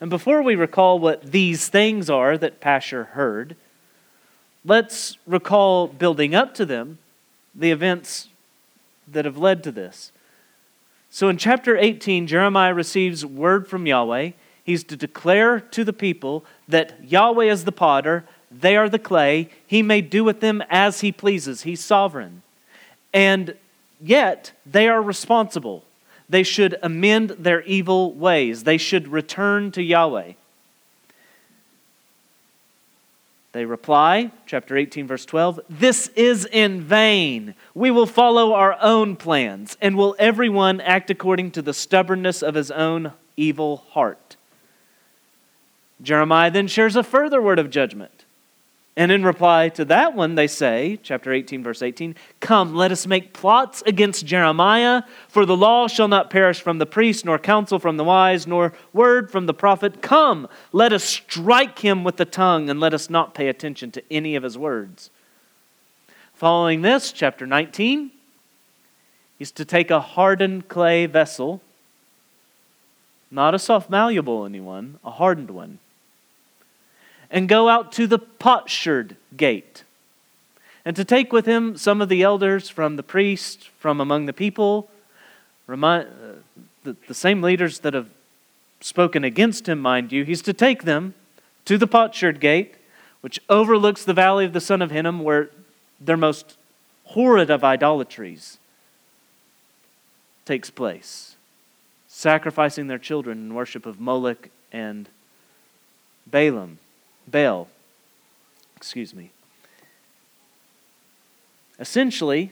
And 0.01 0.09
before 0.09 0.41
we 0.41 0.55
recall 0.55 0.99
what 0.99 1.31
these 1.31 1.69
things 1.69 2.09
are 2.09 2.37
that 2.37 2.59
Pashur 2.59 3.07
heard, 3.11 3.55
let's 4.65 5.17
recall 5.25 5.87
building 5.87 6.35
up 6.35 6.53
to 6.55 6.65
them 6.65 6.97
the 7.55 7.71
events 7.71 8.27
that 9.07 9.23
have 9.23 9.37
led 9.37 9.63
to 9.63 9.71
this. 9.71 10.11
So 11.09 11.27
in 11.27 11.37
chapter 11.37 11.75
18, 11.75 12.27
Jeremiah 12.27 12.73
receives 12.73 13.25
word 13.25 13.67
from 13.67 13.87
Yahweh. 13.87 14.31
He's 14.63 14.83
to 14.85 14.95
declare 14.95 15.59
to 15.59 15.83
the 15.83 15.93
people 15.93 16.45
that 16.67 17.03
Yahweh 17.03 17.45
is 17.45 17.65
the 17.65 17.71
potter, 17.71 18.25
they 18.51 18.77
are 18.77 18.89
the 18.89 18.99
clay. 18.99 19.49
He 19.65 19.81
may 19.81 20.01
do 20.01 20.23
with 20.23 20.39
them 20.39 20.63
as 20.69 21.01
he 21.01 21.11
pleases. 21.11 21.63
He's 21.63 21.83
sovereign. 21.83 22.43
And 23.13 23.55
yet, 23.99 24.51
they 24.65 24.87
are 24.87 25.01
responsible. 25.01 25.83
They 26.29 26.43
should 26.43 26.77
amend 26.83 27.31
their 27.31 27.63
evil 27.63 28.13
ways, 28.13 28.63
they 28.63 28.77
should 28.77 29.07
return 29.07 29.71
to 29.71 29.81
Yahweh. 29.81 30.33
They 33.51 33.65
reply, 33.65 34.31
chapter 34.45 34.77
18, 34.77 35.07
verse 35.07 35.25
12, 35.25 35.59
This 35.69 36.09
is 36.09 36.45
in 36.45 36.81
vain. 36.81 37.55
We 37.73 37.89
will 37.89 38.05
follow 38.05 38.53
our 38.53 38.77
own 38.79 39.15
plans, 39.15 39.75
and 39.81 39.97
will 39.97 40.15
everyone 40.19 40.79
act 40.81 41.09
according 41.09 41.51
to 41.51 41.63
the 41.63 41.73
stubbornness 41.73 42.43
of 42.43 42.53
his 42.53 42.69
own 42.69 43.13
evil 43.35 43.77
heart. 43.89 44.35
Jeremiah 46.01 46.51
then 46.51 46.67
shares 46.67 46.95
a 46.95 47.03
further 47.03 47.41
word 47.41 47.57
of 47.57 47.71
judgment. 47.71 48.18
And 48.99 49.13
in 49.13 49.23
reply 49.23 49.69
to 49.69 49.85
that 49.85 50.13
one, 50.13 50.35
they 50.35 50.47
say, 50.47 50.99
chapter 51.01 51.31
18, 51.31 51.63
verse 51.63 51.81
18, 51.81 52.15
Come, 52.41 52.75
let 52.75 52.91
us 52.91 53.07
make 53.07 53.31
plots 53.31 53.81
against 53.85 54.25
Jeremiah, 54.25 55.03
for 55.29 55.45
the 55.45 55.55
law 55.55 55.87
shall 55.87 56.09
not 56.09 56.29
perish 56.29 56.59
from 56.59 56.79
the 56.79 56.85
priest, 56.85 57.23
nor 57.23 57.39
counsel 57.39 57.79
from 57.79 57.95
the 57.95 58.03
wise, 58.03 58.45
nor 58.45 58.73
word 58.91 59.31
from 59.31 59.45
the 59.45 59.53
prophet. 59.53 60.01
Come, 60.01 60.49
let 60.73 60.91
us 60.91 61.05
strike 61.05 61.79
him 61.79 62.03
with 62.03 62.17
the 62.17 62.25
tongue, 62.25 62.69
and 62.69 62.81
let 62.81 62.93
us 62.93 63.09
not 63.09 63.33
pay 63.33 63.47
attention 63.47 63.89
to 63.91 64.03
any 64.11 64.35
of 64.35 64.43
his 64.43 64.57
words. 64.57 65.11
Following 66.33 66.81
this, 66.81 67.13
chapter 67.13 67.47
19, 67.47 68.11
is 69.39 69.53
to 69.53 69.63
take 69.63 69.89
a 69.89 70.01
hardened 70.01 70.67
clay 70.67 71.05
vessel, 71.05 71.61
not 73.31 73.55
a 73.55 73.59
soft, 73.59 73.89
malleable 73.89 74.41
one, 74.41 74.99
a 75.05 75.11
hardened 75.11 75.51
one 75.51 75.79
and 77.31 77.47
go 77.47 77.69
out 77.69 77.91
to 77.93 78.07
the 78.07 78.19
potsherd 78.19 79.15
gate, 79.37 79.83
and 80.85 80.95
to 80.95 81.05
take 81.05 81.31
with 81.31 81.45
him 81.45 81.77
some 81.77 82.01
of 82.01 82.09
the 82.09 82.23
elders 82.23 82.69
from 82.69 82.95
the 82.95 83.03
priests, 83.03 83.69
from 83.77 84.01
among 84.01 84.25
the 84.25 84.33
people, 84.33 84.89
remind, 85.67 86.07
uh, 86.07 86.33
the, 86.83 86.95
the 87.07 87.13
same 87.13 87.41
leaders 87.41 87.79
that 87.79 87.93
have 87.93 88.09
spoken 88.81 89.23
against 89.23 89.67
him, 89.67 89.79
mind 89.79 90.11
you. 90.11 90.23
He's 90.23 90.41
to 90.43 90.53
take 90.53 90.83
them 90.83 91.13
to 91.65 91.77
the 91.77 91.87
potsherd 91.87 92.39
gate, 92.39 92.75
which 93.21 93.39
overlooks 93.49 94.03
the 94.03 94.13
valley 94.13 94.45
of 94.45 94.53
the 94.53 94.61
son 94.61 94.81
of 94.81 94.89
Hinnom, 94.89 95.19
where 95.23 95.49
their 95.99 96.17
most 96.17 96.57
horrid 97.05 97.49
of 97.49 97.63
idolatries 97.63 98.57
takes 100.45 100.69
place, 100.69 101.35
sacrificing 102.07 102.87
their 102.87 102.97
children 102.97 103.37
in 103.37 103.53
worship 103.53 103.85
of 103.85 103.99
Moloch 103.99 104.49
and 104.71 105.09
Balaam. 106.25 106.79
Baal. 107.29 107.67
Excuse 108.75 109.13
me. 109.13 109.31
Essentially, 111.79 112.51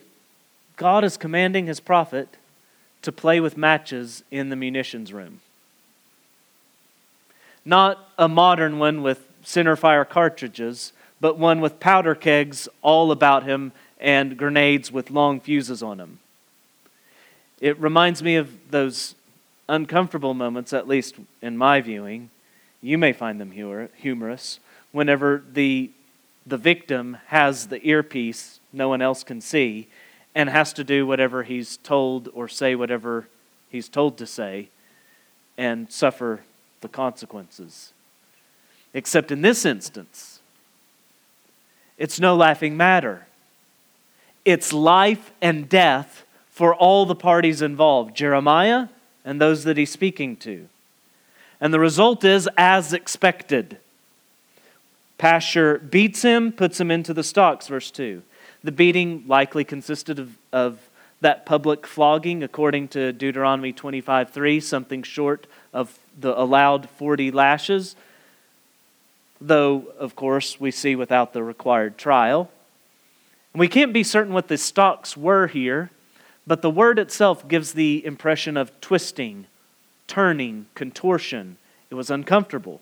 God 0.75 1.03
is 1.03 1.17
commanding 1.17 1.67
his 1.67 1.79
prophet 1.79 2.37
to 3.01 3.11
play 3.11 3.39
with 3.39 3.57
matches 3.57 4.23
in 4.31 4.49
the 4.49 4.55
munitions 4.55 5.13
room. 5.13 5.41
Not 7.65 8.09
a 8.17 8.27
modern 8.27 8.79
one 8.79 9.01
with 9.01 9.27
centerfire 9.43 10.07
cartridges, 10.07 10.93
but 11.19 11.37
one 11.37 11.61
with 11.61 11.79
powder 11.79 12.15
kegs 12.15 12.69
all 12.81 13.11
about 13.11 13.43
him 13.43 13.71
and 13.99 14.37
grenades 14.37 14.91
with 14.91 15.09
long 15.09 15.39
fuses 15.39 15.81
on 15.81 15.97
them. 15.97 16.19
It 17.59 17.79
reminds 17.79 18.21
me 18.21 18.35
of 18.35 18.71
those 18.71 19.15
uncomfortable 19.67 20.33
moments, 20.33 20.73
at 20.73 20.87
least 20.87 21.15
in 21.41 21.57
my 21.57 21.81
viewing. 21.81 22.29
You 22.81 22.97
may 22.97 23.11
find 23.13 23.41
them 23.41 23.51
humorous, 23.51 24.59
whenever 24.91 25.43
the, 25.51 25.91
the 26.45 26.57
victim 26.57 27.17
has 27.27 27.67
the 27.67 27.85
earpiece 27.87 28.59
no 28.73 28.89
one 28.89 29.01
else 29.01 29.23
can 29.23 29.41
see 29.41 29.87
and 30.35 30.49
has 30.49 30.71
to 30.73 30.83
do 30.83 31.05
whatever 31.05 31.43
he's 31.43 31.77
told 31.77 32.29
or 32.33 32.47
say 32.47 32.75
whatever 32.75 33.27
he's 33.69 33.89
told 33.89 34.17
to 34.17 34.25
say 34.25 34.69
and 35.57 35.91
suffer 35.91 36.41
the 36.81 36.87
consequences. 36.87 37.91
Except 38.93 39.31
in 39.31 39.41
this 39.41 39.65
instance, 39.65 40.39
it's 41.97 42.19
no 42.19 42.35
laughing 42.35 42.77
matter. 42.77 43.27
It's 44.45 44.71
life 44.71 45.31
and 45.41 45.67
death 45.67 46.25
for 46.49 46.73
all 46.73 47.05
the 47.05 47.15
parties 47.15 47.61
involved 47.61 48.15
Jeremiah 48.15 48.87
and 49.25 49.41
those 49.41 49.63
that 49.63 49.77
he's 49.77 49.91
speaking 49.91 50.37
to. 50.37 50.69
And 51.59 51.73
the 51.73 51.79
result 51.79 52.23
is 52.23 52.47
as 52.57 52.93
expected. 52.93 53.77
Pashur 55.19 55.89
beats 55.89 56.21
him, 56.21 56.51
puts 56.51 56.79
him 56.79 56.91
into 56.91 57.13
the 57.13 57.23
stocks, 57.23 57.67
verse 57.67 57.89
2. 57.91 58.21
The 58.63 58.71
beating 58.71 59.23
likely 59.27 59.63
consisted 59.63 60.19
of, 60.19 60.37
of 60.51 60.89
that 61.21 61.45
public 61.45 61.87
flogging 61.87 62.43
according 62.43 62.89
to 62.89 63.11
Deuteronomy 63.11 63.73
25 63.73 64.29
3, 64.29 64.59
something 64.59 65.03
short 65.03 65.47
of 65.73 65.97
the 66.19 66.39
allowed 66.39 66.89
40 66.89 67.31
lashes, 67.31 67.95
though, 69.41 69.85
of 69.99 70.15
course, 70.15 70.59
we 70.59 70.71
see 70.71 70.95
without 70.95 71.33
the 71.33 71.43
required 71.43 71.97
trial. 71.97 72.49
We 73.53 73.67
can't 73.67 73.93
be 73.93 74.03
certain 74.03 74.33
what 74.33 74.49
the 74.49 74.57
stocks 74.57 75.17
were 75.17 75.47
here, 75.47 75.89
but 76.45 76.61
the 76.61 76.69
word 76.69 76.99
itself 76.99 77.47
gives 77.47 77.73
the 77.73 78.05
impression 78.05 78.55
of 78.55 78.79
twisting, 78.81 79.47
turning, 80.07 80.67
contortion. 80.75 81.57
It 81.89 81.95
was 81.95 82.09
uncomfortable. 82.11 82.81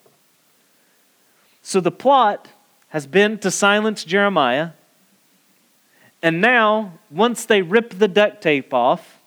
So 1.68 1.80
the 1.80 1.92
plot 1.92 2.48
has 2.90 3.08
been 3.08 3.40
to 3.40 3.50
silence 3.50 4.04
Jeremiah 4.04 4.70
and 6.26 6.42
now, 6.42 6.94
once 7.12 7.46
they 7.46 7.62
rip 7.62 8.00
the 8.00 8.08
duct 8.08 8.42
tape 8.42 8.74
off, 8.74 9.20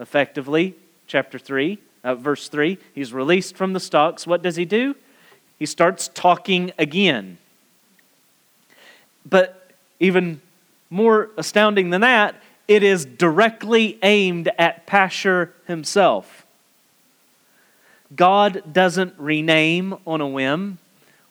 effectively, 0.00 0.74
chapter 1.06 1.38
3, 1.38 1.78
uh, 2.02 2.16
verse 2.16 2.48
3, 2.48 2.78
he's 2.96 3.12
released 3.12 3.56
from 3.56 3.74
the 3.74 3.78
stocks. 3.78 4.26
What 4.26 4.42
does 4.42 4.56
he 4.56 4.64
do? 4.64 4.96
He 5.56 5.66
starts 5.66 6.08
talking 6.08 6.72
again. 6.78 7.38
But 9.24 9.70
even 10.00 10.40
more 10.90 11.30
astounding 11.36 11.90
than 11.90 12.00
that, 12.00 12.34
it 12.66 12.82
is 12.82 13.04
directly 13.04 13.96
aimed 14.02 14.50
at 14.58 14.84
Pashur 14.84 15.50
himself. 15.68 16.44
God 18.16 18.64
doesn't 18.72 19.14
rename 19.16 19.94
on 20.04 20.20
a 20.20 20.26
whim 20.26 20.78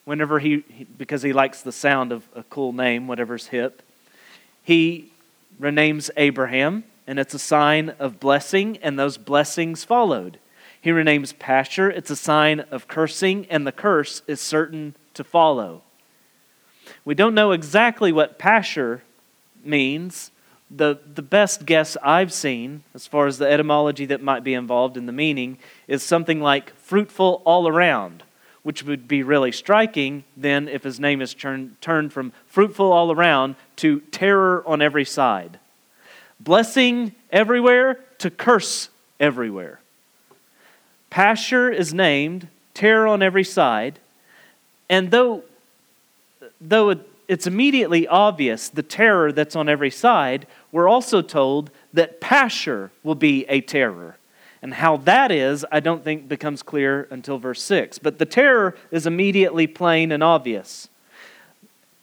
whenever 0.05 0.39
he, 0.39 0.57
because 0.97 1.21
he 1.21 1.33
likes 1.33 1.61
the 1.61 1.71
sound 1.71 2.11
of 2.11 2.27
a 2.33 2.43
cool 2.43 2.71
name, 2.71 3.07
whatever's 3.07 3.47
hip 3.47 3.81
he 4.65 5.11
renames 5.61 6.09
Abraham, 6.17 6.83
and 7.05 7.19
it's 7.19 7.35
a 7.35 7.39
sign 7.39 7.91
of 7.99 8.19
blessing, 8.19 8.77
and 8.81 8.97
those 8.97 9.15
blessings 9.15 9.83
followed. 9.83 10.39
He 10.81 10.89
renames 10.89 11.35
Pashur, 11.35 11.95
it's 11.95 12.09
a 12.09 12.15
sign 12.15 12.61
of 12.71 12.87
cursing, 12.87 13.45
and 13.49 13.65
the 13.65 13.71
curse 13.71 14.23
is 14.25 14.41
certain 14.41 14.95
to 15.13 15.23
follow. 15.23 15.83
We 17.05 17.13
don't 17.13 17.35
know 17.35 17.51
exactly 17.51 18.11
what 18.11 18.39
Pashur 18.39 19.01
means. 19.63 20.31
The, 20.71 20.97
the 21.13 21.21
best 21.21 21.67
guess 21.67 21.95
I've 22.01 22.33
seen, 22.33 22.83
as 22.95 23.05
far 23.05 23.27
as 23.27 23.37
the 23.37 23.47
etymology 23.47 24.07
that 24.07 24.21
might 24.23 24.43
be 24.43 24.55
involved 24.55 24.97
in 24.97 25.05
the 25.05 25.11
meaning, 25.11 25.59
is 25.87 26.01
something 26.01 26.41
like 26.41 26.75
fruitful 26.75 27.43
all 27.45 27.67
around 27.67 28.23
which 28.65 28.81
would 28.81 29.07
be 29.07 29.21
really 29.21 29.51
striking 29.51 30.23
then 30.35 30.67
if 30.67 30.81
his 30.81 30.99
name 30.99 31.21
is 31.21 31.35
turned, 31.35 32.11
from 32.11 32.33
fruitful 32.47 32.91
all 32.91 33.11
around 33.11 33.55
to 33.75 33.99
terror 34.09 34.63
on 34.65 34.81
every 34.81 35.05
side. 35.05 35.59
Blessing 36.39 37.13
everywhere 37.31 37.99
to 38.17 38.31
curse 38.31 38.89
everywhere. 39.19 39.79
Pashur 41.11 41.71
is 41.71 41.93
named 41.93 42.47
terror 42.73 43.05
on 43.05 43.21
every 43.21 43.43
side, 43.43 43.99
and 44.89 45.11
though, 45.11 45.43
though 46.59 46.95
it's 47.27 47.45
immediately 47.45 48.07
obvious 48.07 48.67
the 48.69 48.81
terror 48.81 49.31
that's 49.31 49.55
on 49.55 49.69
every 49.69 49.91
side, 49.91 50.47
we're 50.71 50.89
also 50.89 51.21
told 51.21 51.69
that 51.93 52.19
Pashur 52.19 52.89
will 53.03 53.13
be 53.13 53.45
a 53.47 53.61
terror. 53.61 54.17
And 54.65 54.73
how 54.73 54.97
that 54.97 55.31
is, 55.31 55.63
I 55.71 55.79
don't 55.79 56.03
think 56.03 56.27
becomes 56.27 56.63
clear 56.63 57.07
until 57.11 57.37
verse 57.37 57.61
6. 57.61 57.99
But 57.99 58.17
the 58.17 58.25
terror 58.25 58.75
is 58.89 59.05
immediately 59.05 59.67
plain 59.67 60.11
and 60.11 60.23
obvious. 60.23 60.89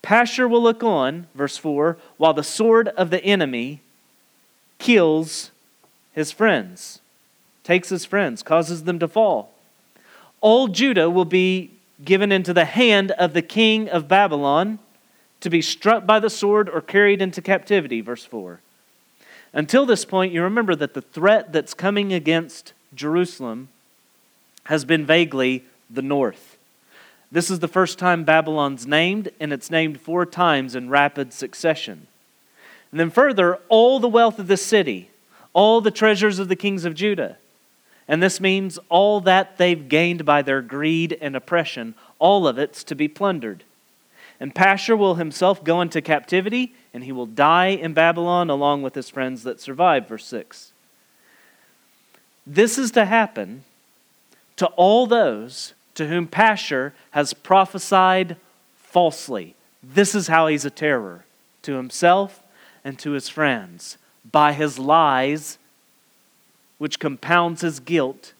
Pashur 0.01 0.49
will 0.49 0.63
look 0.63 0.81
on, 0.81 1.27
verse 1.35 1.57
4, 1.57 1.97
while 2.15 2.33
the 2.33 2.41
sword 2.41 2.87
of 2.87 3.09
the 3.09 3.21
enemy 3.21 3.81
kills 4.79 5.51
his 6.13 6.31
friends, 6.31 7.01
takes 7.65 7.89
his 7.89 8.05
friends, 8.05 8.41
causes 8.41 8.85
them 8.85 8.97
to 8.99 9.09
fall. 9.09 9.51
All 10.39 10.69
Judah 10.69 11.09
will 11.09 11.25
be 11.25 11.69
given 12.05 12.31
into 12.31 12.53
the 12.53 12.63
hand 12.63 13.11
of 13.11 13.33
the 13.33 13.41
king 13.41 13.89
of 13.89 14.07
Babylon 14.07 14.79
to 15.41 15.49
be 15.49 15.61
struck 15.61 16.05
by 16.05 16.21
the 16.21 16.29
sword 16.29 16.69
or 16.69 16.79
carried 16.79 17.21
into 17.21 17.41
captivity, 17.41 17.99
verse 17.99 18.23
4. 18.23 18.61
Until 19.53 19.85
this 19.85 20.03
point, 20.03 20.33
you 20.33 20.41
remember 20.41 20.75
that 20.75 20.95
the 20.95 21.01
threat 21.01 21.53
that's 21.53 21.73
coming 21.73 22.11
against 22.11 22.73
Jerusalem 22.95 23.69
has 24.65 24.83
been 24.83 25.05
vaguely 25.05 25.63
the 25.89 26.01
north. 26.01 26.57
This 27.31 27.49
is 27.49 27.59
the 27.59 27.67
first 27.67 27.99
time 27.99 28.23
Babylon's 28.23 28.87
named, 28.87 29.29
and 29.39 29.53
it's 29.53 29.69
named 29.71 29.99
four 30.01 30.25
times 30.25 30.75
in 30.75 30.89
rapid 30.89 31.33
succession. 31.33 32.07
And 32.91 32.99
then 32.99 33.09
further, 33.09 33.55
all 33.69 33.99
the 33.99 34.07
wealth 34.07 34.39
of 34.39 34.47
the 34.47 34.57
city, 34.57 35.09
all 35.51 35.81
the 35.81 35.91
treasures 35.91 36.39
of 36.39 36.47
the 36.47 36.55
kings 36.55 36.85
of 36.85 36.93
Judah. 36.93 37.37
And 38.07 38.21
this 38.21 38.39
means 38.39 38.79
all 38.89 39.21
that 39.21 39.57
they've 39.57 39.87
gained 39.87 40.25
by 40.25 40.41
their 40.41 40.61
greed 40.61 41.17
and 41.21 41.35
oppression, 41.35 41.95
all 42.19 42.47
of 42.47 42.57
it's 42.57 42.83
to 42.85 42.95
be 42.95 43.07
plundered. 43.07 43.63
And 44.43 44.53
Pashur 44.53 44.97
will 44.97 45.15
himself 45.15 45.63
go 45.63 45.79
into 45.79 46.01
captivity, 46.01 46.73
and 46.93 47.05
he 47.05 47.13
will 47.13 47.25
die 47.25 47.67
in 47.67 47.93
Babylon 47.93 48.49
along 48.49 48.81
with 48.81 48.93
his 48.93 49.09
friends 49.09 49.43
that 49.43 49.61
survive. 49.61 50.09
Verse 50.09 50.25
6. 50.25 50.73
This 52.45 52.77
is 52.77 52.91
to 52.91 53.05
happen 53.05 53.63
to 54.57 54.65
all 54.75 55.07
those 55.07 55.73
to 55.95 56.09
whom 56.09 56.27
Pashur 56.27 56.91
has 57.11 57.33
prophesied 57.33 58.35
falsely. 58.75 59.55
This 59.81 60.13
is 60.13 60.27
how 60.27 60.47
he's 60.47 60.65
a 60.65 60.69
terror 60.69 61.23
to 61.61 61.75
himself 61.75 62.43
and 62.83 62.99
to 62.99 63.11
his 63.11 63.29
friends 63.29 63.97
by 64.29 64.51
his 64.51 64.77
lies, 64.77 65.57
which 66.79 66.99
compounds 66.99 67.61
his 67.61 67.79
guilt 67.79 68.33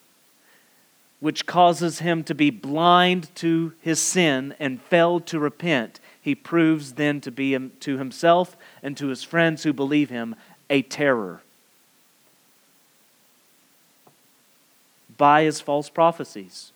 which 1.24 1.46
causes 1.46 2.00
him 2.00 2.22
to 2.22 2.36
be 2.36 2.50
blind 2.50 3.34
to 3.34 3.72
his 3.80 3.98
sin 3.98 4.54
and 4.60 4.82
fail 4.82 5.22
to 5.22 5.40
repent, 5.40 6.02
he 6.20 6.36
proves 6.36 6.96
then 6.96 7.22
to 7.22 7.32
be 7.32 7.58
to 7.80 7.98
himself 7.98 8.58
and 8.84 8.98
to 8.98 9.08
his 9.08 9.24
friends 9.24 9.64
who 9.64 9.72
believe 9.72 10.10
him 10.10 10.36
a 10.70 10.82
terror. 10.82 11.42
By 15.18 15.44
his 15.44 15.62
false 15.62 15.90
prophecies. 15.90 16.74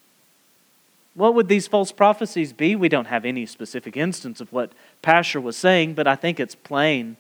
What 1.14 1.36
would 1.36 1.50
these 1.50 1.68
false 1.68 1.92
prophecies 1.92 2.54
be? 2.54 2.74
We 2.74 2.88
don't 2.88 3.08
have 3.08 3.26
any 3.26 3.46
specific 3.46 3.98
instance 3.98 4.40
of 4.40 4.54
what 4.54 4.72
Pashur 5.04 5.44
was 5.44 5.58
saying, 5.58 5.96
but 5.96 6.08
I 6.08 6.16
think 6.16 6.40
it's 6.40 6.56
plain 6.56 7.18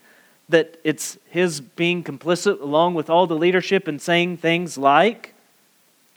that 0.47 0.79
it's 0.85 1.17
his 1.29 1.59
being 1.59 2.05
complicit 2.05 2.61
along 2.61 2.93
with 2.93 3.09
all 3.09 3.27
the 3.27 3.35
leadership 3.35 3.85
and 3.85 4.01
saying 4.01 4.37
things 4.37 4.77
like, 4.77 5.33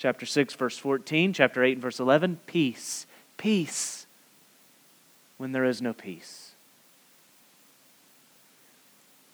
chapter 0.00 0.24
6, 0.24 0.54
verse 0.54 0.78
14, 0.78 1.34
chapter 1.34 1.62
8, 1.62 1.72
and 1.72 1.82
verse 1.82 2.00
11 2.00 2.40
peace, 2.46 3.06
peace, 3.36 4.06
when 5.36 5.52
there 5.52 5.66
is 5.66 5.82
no 5.82 5.92
peace. 5.92 6.52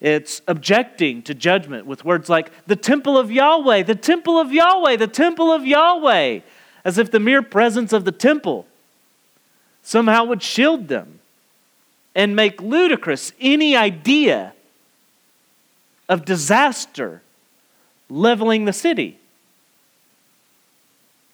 It's 0.01 0.43
objecting 0.49 1.23
to 1.23 1.35
judgment 1.35 1.87
with 1.87 2.05
words 2.05 2.29
like 2.29 2.51
the 2.67 2.75
temple 2.75 3.17
of 3.17 3.31
Yahweh, 3.31 3.85
the 3.85 3.95
temple 3.95 4.41
of 4.41 4.53
Yahweh, 4.53 4.97
the 4.97 5.07
temple 5.07 5.53
of 5.53 5.65
Yahweh, 5.65 6.41
as 6.85 6.99
if 6.99 7.13
the 7.13 7.21
mere 7.21 7.43
presence 7.43 7.93
of 7.93 8.05
the 8.05 8.13
temple 8.13 8.67
somehow 9.85 10.25
would 10.25 10.43
shield 10.43 10.89
them 10.89 11.21
and 12.13 12.35
make 12.35 12.61
ludicrous 12.61 13.33
any 13.41 13.77
idea 13.77 14.53
of 16.09 16.25
disaster 16.25 17.23
leveling 18.11 18.65
the 18.65 18.73
city. 18.73 19.21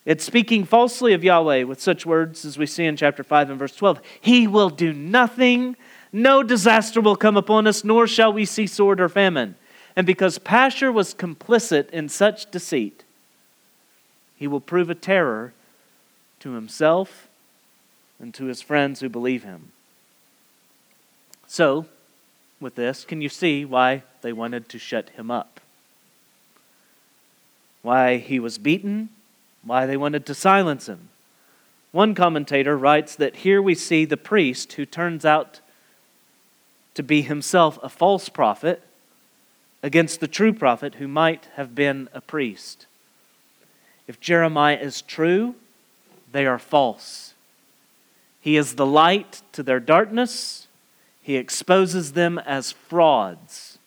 It's 0.05 0.25
speaking 0.25 0.65
falsely 0.65 1.13
of 1.13 1.23
Yahweh 1.23 1.63
with 1.63 1.81
such 1.81 2.05
words 2.05 2.45
as 2.45 2.59
we 2.59 2.67
see 2.67 2.85
in 2.85 2.97
chapter 2.97 3.23
5 3.23 3.51
and 3.51 3.59
verse 3.59 3.77
12. 3.77 4.01
He 4.21 4.49
will 4.49 4.71
do 4.71 4.93
nothing, 4.93 5.77
no 6.13 6.43
disaster 6.43 7.01
will 7.01 7.17
come 7.17 7.37
upon 7.37 7.67
us, 7.67 7.85
nor 7.85 8.07
shall 8.07 8.33
we 8.33 8.45
see 8.45 8.67
sword 8.67 9.01
or 9.01 9.09
famine. 9.09 9.55
And 9.95 10.07
because 10.07 10.39
Pashur 10.39 10.93
was 10.93 11.15
complicit 11.15 11.91
in 11.91 12.09
such 12.09 12.51
deceit, 12.51 13.05
he 14.37 14.49
will 14.49 14.61
prove 14.61 14.91
a 14.91 14.95
terror 14.95 15.53
to 16.41 16.53
himself 16.53 17.29
and 18.19 18.35
to 18.35 18.47
his 18.47 18.61
friends 18.61 19.01
who 19.01 19.09
believe 19.09 19.45
him. 19.45 19.71
So, 21.47 21.87
with 22.61 22.75
this, 22.75 23.05
can 23.05 23.21
you 23.21 23.29
see 23.29 23.65
why 23.65 24.03
they 24.23 24.33
wanted 24.33 24.69
to 24.71 24.79
shut 24.79 25.11
him 25.11 25.31
up? 25.31 25.61
Why 27.83 28.17
he 28.17 28.41
was 28.41 28.59
beaten, 28.59 29.11
why 29.65 29.87
they 29.87 29.97
wanted 29.97 30.27
to 30.27 30.35
silence 30.35 30.89
him. 30.89 31.09
One 31.93 32.15
commentator 32.15 32.77
writes 32.77 33.15
that 33.17 33.37
here 33.37 33.61
we 33.61 33.75
see 33.75 34.05
the 34.05 34.17
priest 34.17 34.73
who 34.75 34.87
turns 34.87 35.25
out 35.25 35.61
to 36.95 37.03
be 37.03 37.23
himself 37.23 37.79
a 37.83 37.89
false 37.89 38.29
prophet 38.29 38.83
against 39.83 40.21
the 40.21 40.29
true 40.29 40.53
prophet 40.53 40.97
who 40.97 41.09
might 41.09 41.49
have 41.57 41.75
been 41.75 42.09
a 42.13 42.21
priest. 42.21 42.87
If 44.07 44.21
Jeremiah 44.21 44.79
is 44.79 45.03
true, 45.03 45.55
they 46.31 46.47
are 46.47 46.59
false. 46.59 47.35
He 48.41 48.57
is 48.57 48.75
the 48.75 48.87
light 48.87 49.43
to 49.53 49.63
their 49.63 49.81
darkness, 49.81 50.67
he 51.23 51.37
exposes 51.37 52.13
them 52.13 52.39
as 52.39 52.73
frauds. 52.73 53.79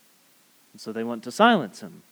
And 0.71 0.79
so 0.79 0.93
they 0.93 1.03
want 1.03 1.23
to 1.23 1.31
silence 1.31 1.81
him. 1.81 2.03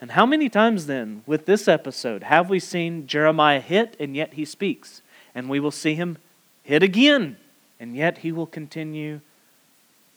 And 0.00 0.12
how 0.12 0.26
many 0.26 0.48
times 0.48 0.86
then, 0.86 1.22
with 1.26 1.46
this 1.46 1.66
episode, 1.66 2.22
have 2.22 2.48
we 2.48 2.60
seen 2.60 3.06
Jeremiah 3.06 3.60
hit 3.60 3.96
and 3.98 4.14
yet 4.14 4.34
he 4.34 4.44
speaks? 4.44 5.02
And 5.34 5.48
we 5.48 5.58
will 5.58 5.72
see 5.72 5.94
him 5.94 6.18
hit 6.62 6.82
again 6.82 7.36
and 7.80 7.96
yet 7.96 8.18
he 8.18 8.32
will 8.32 8.46
continue 8.46 9.20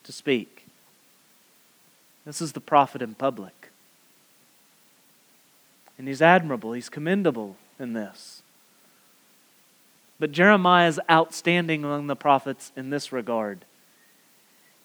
to 0.04 0.12
speak. 0.12 0.67
This 2.26 2.41
is 2.41 2.54
the 2.54 2.62
prophet 2.62 3.02
in 3.02 3.15
public. 3.15 3.70
And 5.98 6.08
he's 6.08 6.22
admirable, 6.22 6.74
he's 6.74 6.89
commendable 6.89 7.56
in 7.80 7.94
this. 7.94 8.41
But 10.20 10.32
Jeremiah 10.32 10.88
is 10.88 11.00
outstanding 11.10 11.84
among 11.84 12.08
the 12.08 12.15
prophets 12.15 12.72
in 12.76 12.91
this 12.91 13.12
regard 13.12 13.65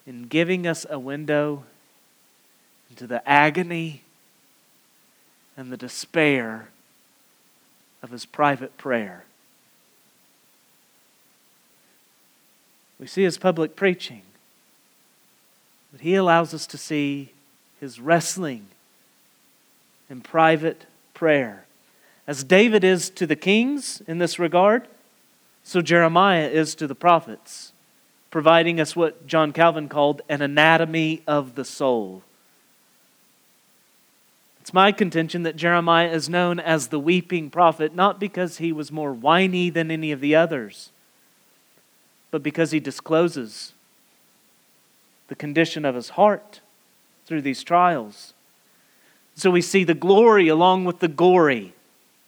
in 0.06 0.28
giving 0.28 0.66
us 0.66 0.86
a 0.88 0.98
window 0.98 1.64
into 2.88 3.06
the 3.06 3.26
agony 3.28 4.02
and 5.56 5.72
the 5.72 5.76
despair 5.76 6.68
of 8.02 8.10
his 8.10 8.26
private 8.26 8.76
prayer. 8.76 9.24
We 12.98 13.06
see 13.06 13.24
his 13.24 13.38
public 13.38 13.76
preaching, 13.76 14.22
but 15.92 16.00
he 16.00 16.14
allows 16.14 16.54
us 16.54 16.66
to 16.68 16.78
see 16.78 17.32
his 17.80 18.00
wrestling 18.00 18.66
in 20.08 20.20
private 20.20 20.86
prayer. 21.14 21.64
As 22.26 22.42
David 22.42 22.84
is 22.84 23.10
to 23.10 23.26
the 23.26 23.36
kings 23.36 24.02
in 24.06 24.18
this 24.18 24.38
regard, 24.38 24.88
so 25.62 25.80
Jeremiah 25.80 26.48
is 26.48 26.74
to 26.76 26.86
the 26.86 26.94
prophets, 26.94 27.72
providing 28.30 28.80
us 28.80 28.96
what 28.96 29.26
John 29.26 29.52
Calvin 29.52 29.88
called 29.88 30.22
an 30.28 30.42
anatomy 30.42 31.22
of 31.26 31.54
the 31.54 31.64
soul. 31.64 32.22
It's 34.66 34.74
my 34.74 34.90
contention 34.90 35.44
that 35.44 35.54
Jeremiah 35.54 36.08
is 36.08 36.28
known 36.28 36.58
as 36.58 36.88
the 36.88 36.98
weeping 36.98 37.50
prophet 37.50 37.94
not 37.94 38.18
because 38.18 38.58
he 38.58 38.72
was 38.72 38.90
more 38.90 39.12
whiny 39.12 39.70
than 39.70 39.92
any 39.92 40.10
of 40.10 40.20
the 40.20 40.34
others, 40.34 40.90
but 42.32 42.42
because 42.42 42.72
he 42.72 42.80
discloses 42.80 43.74
the 45.28 45.36
condition 45.36 45.84
of 45.84 45.94
his 45.94 46.08
heart 46.08 46.58
through 47.26 47.42
these 47.42 47.62
trials. 47.62 48.34
So 49.36 49.52
we 49.52 49.62
see 49.62 49.84
the 49.84 49.94
glory 49.94 50.48
along 50.48 50.84
with 50.84 50.98
the 50.98 51.06
gory, 51.06 51.72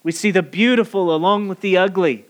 we 0.05 0.13
see 0.13 0.31
the 0.31 0.41
beautiful 0.41 1.13
along 1.13 1.49
with 1.49 1.61
the 1.61 1.77
ugly. 1.77 2.25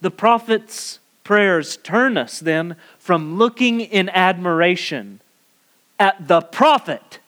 The 0.00 0.10
prophet's 0.10 0.98
prayers 1.22 1.76
turn 1.76 2.16
us 2.16 2.40
then 2.40 2.74
from 2.98 3.38
looking 3.38 3.82
in 3.82 4.08
admiration 4.08 5.20
at 5.96 6.26
the 6.26 6.40
prophet 6.40 7.20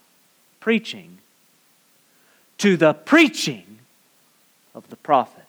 preaching 0.58 1.18
to 2.62 2.76
the 2.76 2.92
preaching 2.92 3.80
of 4.72 4.88
the 4.88 4.94
prophet. 4.94 5.42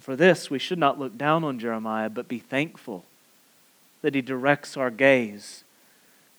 For 0.00 0.16
this, 0.16 0.48
we 0.48 0.58
should 0.58 0.78
not 0.78 0.98
look 0.98 1.18
down 1.18 1.44
on 1.44 1.58
Jeremiah, 1.58 2.08
but 2.08 2.28
be 2.28 2.38
thankful 2.38 3.04
that 4.00 4.14
he 4.14 4.22
directs 4.22 4.74
our 4.74 4.90
gaze 4.90 5.64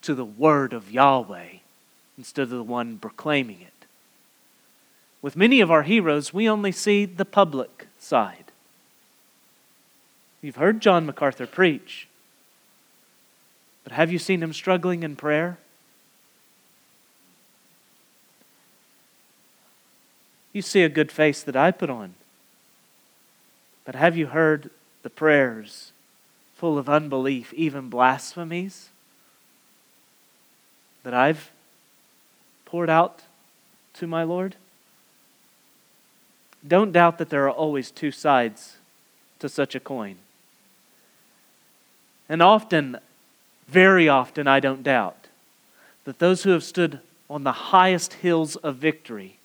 to 0.01 0.15
the 0.15 0.25
word 0.25 0.73
of 0.73 0.89
Yahweh 0.89 1.57
instead 2.17 2.41
of 2.41 2.49
the 2.49 2.63
one 2.63 2.97
proclaiming 2.97 3.61
it. 3.61 3.85
With 5.21 5.35
many 5.35 5.61
of 5.61 5.69
our 5.69 5.83
heroes, 5.83 6.33
we 6.33 6.49
only 6.49 6.71
see 6.71 7.05
the 7.05 7.25
public 7.25 7.85
side. 7.99 8.45
You've 10.41 10.55
heard 10.55 10.81
John 10.81 11.05
MacArthur 11.05 11.45
preach, 11.45 12.07
but 13.83 13.93
have 13.93 14.11
you 14.11 14.17
seen 14.17 14.41
him 14.41 14.51
struggling 14.51 15.03
in 15.03 15.15
prayer? 15.15 15.59
You 20.53 20.61
see 20.61 20.83
a 20.83 20.89
good 20.89 21.11
face 21.11 21.41
that 21.43 21.55
I 21.55 21.71
put 21.71 21.89
on. 21.89 22.15
But 23.85 23.95
have 23.95 24.17
you 24.17 24.27
heard 24.27 24.69
the 25.03 25.09
prayers 25.09 25.91
full 26.55 26.77
of 26.77 26.89
unbelief, 26.89 27.53
even 27.53 27.89
blasphemies, 27.89 28.89
that 31.03 31.13
I've 31.13 31.49
poured 32.65 32.89
out 32.89 33.23
to 33.95 34.07
my 34.07 34.23
Lord? 34.23 34.55
Don't 36.67 36.91
doubt 36.91 37.17
that 37.17 37.29
there 37.29 37.45
are 37.45 37.51
always 37.51 37.89
two 37.89 38.11
sides 38.11 38.77
to 39.39 39.47
such 39.47 39.75
a 39.75 39.79
coin. 39.79 40.17
And 42.27 42.43
often, 42.43 42.97
very 43.67 44.07
often, 44.07 44.47
I 44.47 44.59
don't 44.59 44.83
doubt 44.83 45.27
that 46.03 46.19
those 46.19 46.43
who 46.43 46.51
have 46.51 46.63
stood 46.63 46.99
on 47.29 47.43
the 47.43 47.51
highest 47.51 48.13
hills 48.13 48.55
of 48.57 48.75
victory 48.75 49.38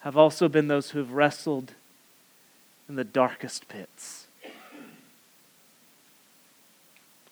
have 0.00 0.16
also 0.16 0.48
been 0.48 0.68
those 0.68 0.90
who 0.90 0.98
have 0.98 1.12
wrestled 1.12 1.72
in 2.88 2.96
the 2.96 3.04
darkest 3.04 3.68
pits. 3.68 4.26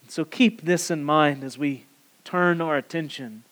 So 0.09 0.25
keep 0.25 0.63
this 0.63 0.91
in 0.91 1.05
mind 1.05 1.43
as 1.43 1.59
we 1.59 1.85
turn 2.25 2.61
our 2.61 2.77
attention 2.77 3.43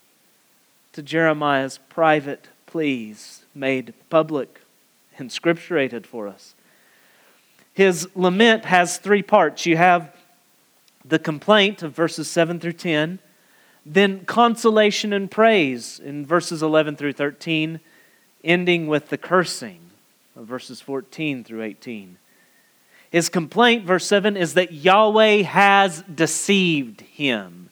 to 0.93 1.03
Jeremiah's 1.03 1.79
private 1.89 2.49
pleas 2.67 3.45
made 3.55 3.95
public 4.11 4.61
and 5.19 5.31
scripturated 5.31 6.07
for 6.07 6.29
us. 6.29 6.55
His 7.75 8.09
lament 8.15 8.65
has 8.67 8.99
three 8.99 9.23
parts. 9.23 9.67
You 9.67 9.77
have 9.77 10.15
the 11.05 11.19
complaint 11.19 11.83
of 11.83 11.95
verses 11.95 12.31
7 12.31 12.61
through 12.61 12.75
10, 12.75 13.19
then 13.85 14.25
consolation 14.25 15.13
and 15.13 15.31
praise 15.31 15.99
in 15.99 16.25
verses 16.25 16.63
11 16.63 16.97
through 16.97 17.15
13 17.15 17.81
ending 18.45 18.87
with 18.87 19.09
the 19.09 19.19
cursing 19.19 19.79
of 20.37 20.47
verses 20.47 20.81
14 20.81 21.45
through 21.45 21.63
18. 21.63 22.17
His 23.11 23.29
complaint, 23.29 23.85
verse 23.85 24.07
7, 24.07 24.37
is 24.37 24.55
that 24.55 24.73
Yahweh 24.73 25.43
has 25.43 26.03
deceived 26.03 27.03
him. 27.03 27.69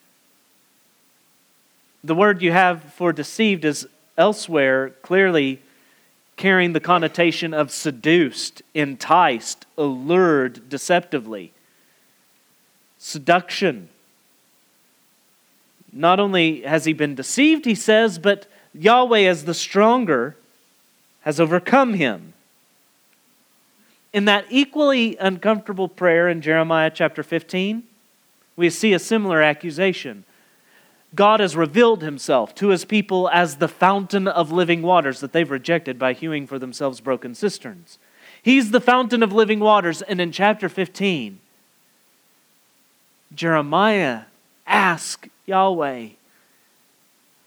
The 2.04 2.14
word 2.14 2.42
you 2.42 2.52
have 2.52 2.82
for 2.94 3.12
deceived 3.12 3.64
is 3.64 3.86
elsewhere 4.18 4.90
clearly 5.02 5.60
carrying 6.36 6.72
the 6.72 6.80
connotation 6.80 7.52
of 7.52 7.70
seduced, 7.70 8.62
enticed, 8.74 9.66
allured 9.76 10.68
deceptively. 10.68 11.52
Seduction. 12.98 13.88
Not 15.92 16.20
only 16.20 16.62
has 16.62 16.84
he 16.84 16.92
been 16.92 17.14
deceived, 17.14 17.64
he 17.64 17.74
says, 17.74 18.18
but 18.18 18.46
Yahweh, 18.74 19.18
is 19.18 19.44
the 19.44 19.54
stronger, 19.54 20.36
has 21.22 21.40
overcome 21.40 21.94
him. 21.94 22.32
In 24.12 24.24
that 24.24 24.46
equally 24.50 25.16
uncomfortable 25.18 25.88
prayer 25.88 26.28
in 26.28 26.40
Jeremiah 26.40 26.90
chapter 26.92 27.22
15, 27.22 27.84
we 28.56 28.70
see 28.70 28.92
a 28.92 28.98
similar 28.98 29.40
accusation. 29.40 30.24
God 31.14 31.40
has 31.40 31.56
revealed 31.56 32.02
himself 32.02 32.54
to 32.56 32.68
his 32.68 32.84
people 32.84 33.28
as 33.30 33.56
the 33.56 33.68
fountain 33.68 34.28
of 34.28 34.52
living 34.52 34.82
waters 34.82 35.20
that 35.20 35.32
they've 35.32 35.50
rejected 35.50 35.98
by 35.98 36.12
hewing 36.12 36.46
for 36.46 36.58
themselves 36.58 37.00
broken 37.00 37.34
cisterns. 37.34 37.98
He's 38.42 38.70
the 38.70 38.80
fountain 38.80 39.22
of 39.22 39.32
living 39.32 39.60
waters. 39.60 40.02
And 40.02 40.20
in 40.20 40.32
chapter 40.32 40.68
15, 40.68 41.40
Jeremiah 43.34 44.22
asks 44.66 45.28
Yahweh, 45.46 46.08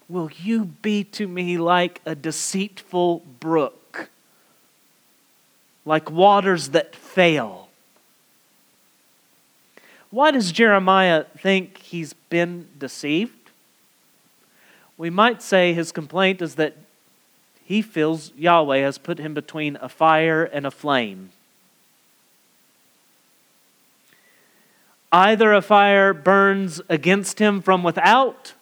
Will 0.08 0.30
you 0.42 0.66
be 0.66 1.04
to 1.04 1.26
me 1.26 1.56
like 1.56 2.00
a 2.04 2.14
deceitful 2.14 3.22
brook, 3.40 4.10
like 5.84 6.10
waters 6.10 6.70
that 6.70 6.94
fail? 6.94 7.68
Why 10.10 10.30
does 10.30 10.52
Jeremiah 10.52 11.24
think 11.38 11.78
he's 11.78 12.12
been 12.12 12.68
deceived? 12.78 13.50
We 14.96 15.10
might 15.10 15.42
say 15.42 15.72
his 15.72 15.90
complaint 15.90 16.40
is 16.40 16.54
that 16.54 16.76
he 17.64 17.82
feels 17.82 18.32
Yahweh 18.36 18.78
has 18.78 18.98
put 18.98 19.18
him 19.18 19.34
between 19.34 19.76
a 19.80 19.88
fire 19.88 20.44
and 20.44 20.66
a 20.66 20.70
flame. 20.70 21.30
Either 25.10 25.52
a 25.52 25.62
fire 25.62 26.12
burns 26.12 26.80
against 26.88 27.38
him 27.38 27.62
from 27.62 27.82
without, 27.82 28.52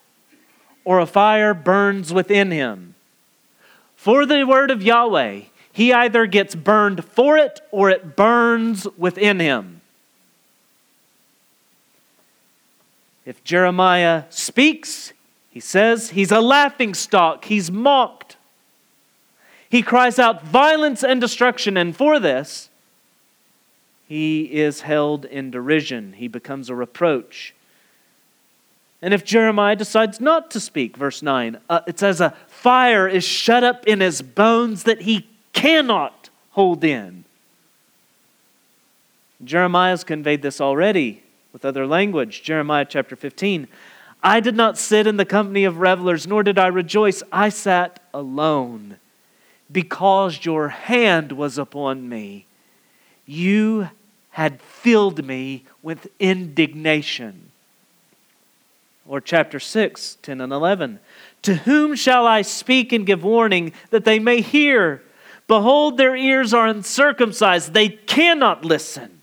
or 0.85 0.99
a 0.99 1.07
fire 1.07 1.55
burns 1.55 2.13
within 2.13 2.51
him. 2.51 2.95
For 3.97 4.27
the 4.27 4.45
word 4.45 4.71
of 4.71 4.83
Yahweh, 4.83 5.43
he 5.73 5.93
either 5.93 6.27
gets 6.27 6.55
burned 6.55 7.05
for 7.05 7.39
it 7.39 7.61
or 7.71 7.89
it 7.89 8.17
burns 8.17 8.87
within 8.97 9.41
him. 9.41 9.81
If 13.25 13.45
Jeremiah 13.45 14.25
speaks, 14.31 15.13
he 15.51 15.61
says 15.61 16.11
he's 16.11 16.33
a 16.33 16.41
laughing 16.41 16.95
stock, 16.95 17.45
he's 17.45 17.71
mocked. 17.71 18.37
He 19.69 19.83
cries 19.83 20.19
out 20.19 20.43
violence 20.43 21.03
and 21.03 21.21
destruction, 21.21 21.77
and 21.77 21.97
for 21.97 22.19
this, 22.19 22.69
he 24.07 24.43
is 24.53 24.83
held 24.83 25.25
in 25.25 25.51
derision. 25.51 26.15
He 26.15 26.29
becomes 26.29 26.69
a 26.69 26.75
reproach. 26.75 27.55
And 29.03 29.13
if 29.13 29.25
Jeremiah 29.25 29.75
decides 29.75 30.21
not 30.21 30.53
to 30.53 30.61
speak, 30.61 30.97
verse 30.97 31.23
9, 31.23 31.59
uh, 31.69 31.81
it 31.89 31.99
says, 31.99 32.21
A 32.21 32.37
fire 32.47 33.09
is 33.09 33.25
shut 33.25 33.65
up 33.65 33.85
in 33.85 33.99
his 33.99 34.23
bones 34.23 34.85
that 34.85 35.03
he 35.03 35.27
cannot 35.53 36.31
hold 36.51 36.85
in. 36.85 37.25
Jeremiah 39.45 39.91
has 39.91 40.05
conveyed 40.05 40.43
this 40.43 40.61
already 40.61 41.25
with 41.53 41.65
other 41.65 41.85
language. 41.85 42.45
Jeremiah 42.45 42.87
chapter 42.89 43.17
15. 43.17 43.67
I 44.23 44.39
did 44.39 44.55
not 44.55 44.79
sit 44.79 45.09
in 45.09 45.17
the 45.17 45.25
company 45.25 45.65
of 45.65 45.79
revelers, 45.79 46.29
nor 46.29 46.45
did 46.45 46.57
I 46.57 46.69
rejoice. 46.69 47.25
I 47.33 47.49
sat 47.49 48.01
alone 48.15 48.99
because 49.71 50.45
your 50.45 50.69
hand 50.69 51.33
was 51.33 51.59
upon 51.59 52.09
me. 52.09 52.47
You 53.27 53.89
had 54.31 54.63
filled 54.63 55.25
me 55.25 55.65
with 55.83 56.07
indignation. 56.21 57.52
Or 59.07 59.21
chapter 59.21 59.59
6, 59.59 60.19
10 60.23 60.41
and 60.41 60.53
11. 60.53 61.01
To 61.43 61.57
whom 61.57 61.95
shall 61.97 62.27
I 62.27 62.43
speak 62.43 62.93
and 62.93 63.05
give 63.05 63.25
warning 63.25 63.73
that 63.91 64.05
they 64.05 64.19
may 64.19 64.41
hear? 64.41 65.03
Behold, 65.49 65.97
their 65.97 66.17
ears 66.17 66.55
are 66.55 66.67
uncircumcised, 66.67 67.75
they 67.75 67.89
cannot 67.89 68.65
listen. 68.65 69.23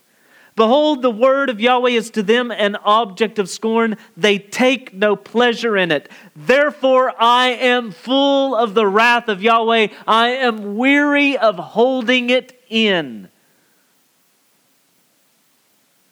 Behold, 0.60 1.02
the 1.02 1.10
word 1.10 1.50
of 1.50 1.62
Yahweh 1.62 1.92
is 1.92 2.10
to 2.12 2.22
them 2.22 2.52
an 2.52 2.76
object 2.84 3.40
of 3.40 3.50
scorn. 3.50 3.96
They 4.18 4.38
take 4.38 4.94
no 4.94 5.16
pleasure 5.16 5.78
in 5.78 5.90
it. 5.90 6.12
Therefore, 6.36 7.14
I 7.18 7.52
am 7.52 7.92
full 7.92 8.54
of 8.58 8.74
the 8.74 8.86
wrath 8.86 9.30
of 9.30 9.42
Yahweh. 9.42 9.88
I 10.06 10.28
am 10.28 10.76
weary 10.76 11.38
of 11.38 11.56
holding 11.56 12.30
it 12.30 12.62
in. 12.68 13.30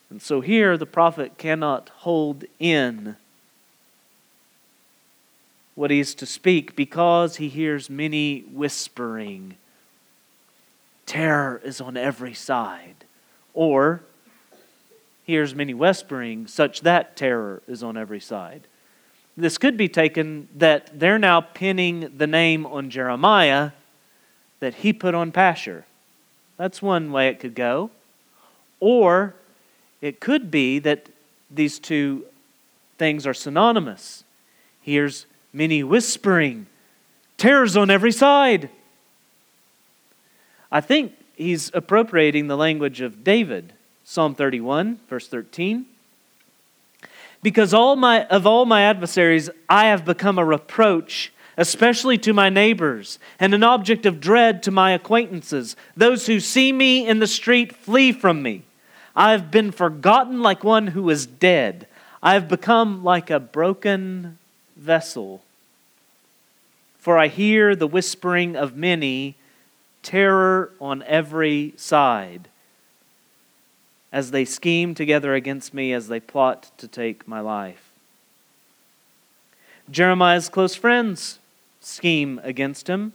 And 0.10 0.21
so 0.21 0.39
here, 0.39 0.77
the 0.77 0.86
prophet 0.86 1.38
cannot 1.38 1.89
hold 1.89 2.45
in 2.58 3.17
what 5.77 5.91
he 5.91 5.99
is 5.99 6.15
to 6.15 6.25
speak 6.25 6.75
because 6.75 7.35
he 7.35 7.49
hears 7.49 7.87
many 7.87 8.39
whispering. 8.51 9.55
Terror 11.05 11.61
is 11.63 11.79
on 11.79 11.95
every 11.95 12.33
side. 12.33 13.05
Or, 13.53 14.01
hears 15.23 15.53
many 15.53 15.75
whispering, 15.75 16.47
such 16.47 16.81
that 16.81 17.15
terror 17.15 17.61
is 17.67 17.83
on 17.83 17.95
every 17.95 18.19
side. 18.19 18.63
This 19.37 19.59
could 19.59 19.77
be 19.77 19.87
taken 19.87 20.47
that 20.55 20.99
they're 20.99 21.19
now 21.19 21.41
pinning 21.41 22.11
the 22.17 22.25
name 22.25 22.65
on 22.65 22.89
Jeremiah 22.89 23.69
that 24.59 24.73
he 24.73 24.91
put 24.91 25.13
on 25.13 25.31
Pashur. 25.31 25.83
That's 26.57 26.81
one 26.81 27.11
way 27.11 27.27
it 27.27 27.39
could 27.39 27.53
go. 27.53 27.91
Or 28.79 29.35
it 30.01 30.19
could 30.19 30.49
be 30.49 30.79
that 30.79 31.09
these 31.51 31.77
two 31.77 32.25
things 32.97 33.27
are 33.27 33.35
synonymous. 33.35 34.23
Here's 34.81 35.27
many 35.57 35.83
whispering, 35.83 36.67
terrors 37.37 37.75
on 37.75 37.89
every 37.89 38.11
side. 38.11 38.69
I 40.71 40.81
think 40.81 41.13
he's 41.35 41.71
appropriating 41.73 42.47
the 42.47 42.55
language 42.55 43.01
of 43.01 43.23
David 43.23 43.73
Psalm 44.03 44.35
31, 44.35 44.99
verse 45.09 45.27
13. 45.27 45.85
Because 47.41 47.73
all 47.73 47.95
my, 47.95 48.25
of 48.27 48.45
all 48.45 48.65
my 48.65 48.83
adversaries, 48.83 49.49
I 49.67 49.87
have 49.87 50.05
become 50.05 50.37
a 50.37 50.45
reproach, 50.45 51.33
especially 51.57 52.17
to 52.19 52.33
my 52.33 52.49
neighbors, 52.49 53.17
and 53.39 53.53
an 53.53 53.63
object 53.63 54.05
of 54.05 54.19
dread 54.19 54.61
to 54.63 54.71
my 54.71 54.91
acquaintances. 54.91 55.75
Those 55.95 56.27
who 56.27 56.39
see 56.39 56.71
me 56.71 57.07
in 57.07 57.19
the 57.19 57.27
street 57.27 57.75
flee 57.75 58.11
from 58.11 58.43
me. 58.43 58.63
I 59.15 59.31
have 59.31 59.49
been 59.49 59.71
forgotten 59.71 60.41
like 60.41 60.63
one 60.63 60.87
who 60.87 61.09
is 61.09 61.25
dead. 61.25 61.87
I 62.21 62.33
have 62.33 62.47
become 62.47 63.03
like 63.03 63.31
a 63.31 63.39
broken 63.39 64.37
vessel. 64.75 65.41
For 67.07 67.17
I 67.17 67.29
hear 67.29 67.73
the 67.73 67.87
whispering 67.87 68.57
of 68.57 68.75
many, 68.75 69.37
terror 70.03 70.73
on 70.81 71.03
every 71.03 71.73
side 71.77 72.49
as 74.11 74.31
they 74.31 74.43
scheme 74.43 74.93
together 74.93 75.33
against 75.33 75.73
me, 75.73 75.93
as 75.93 76.09
they 76.09 76.19
plot 76.19 76.69
to 76.79 76.85
take 76.85 77.25
my 77.25 77.39
life. 77.39 77.93
Jeremiah's 79.89 80.49
close 80.49 80.75
friends 80.75 81.39
scheme 81.79 82.41
against 82.43 82.89
him. 82.89 83.13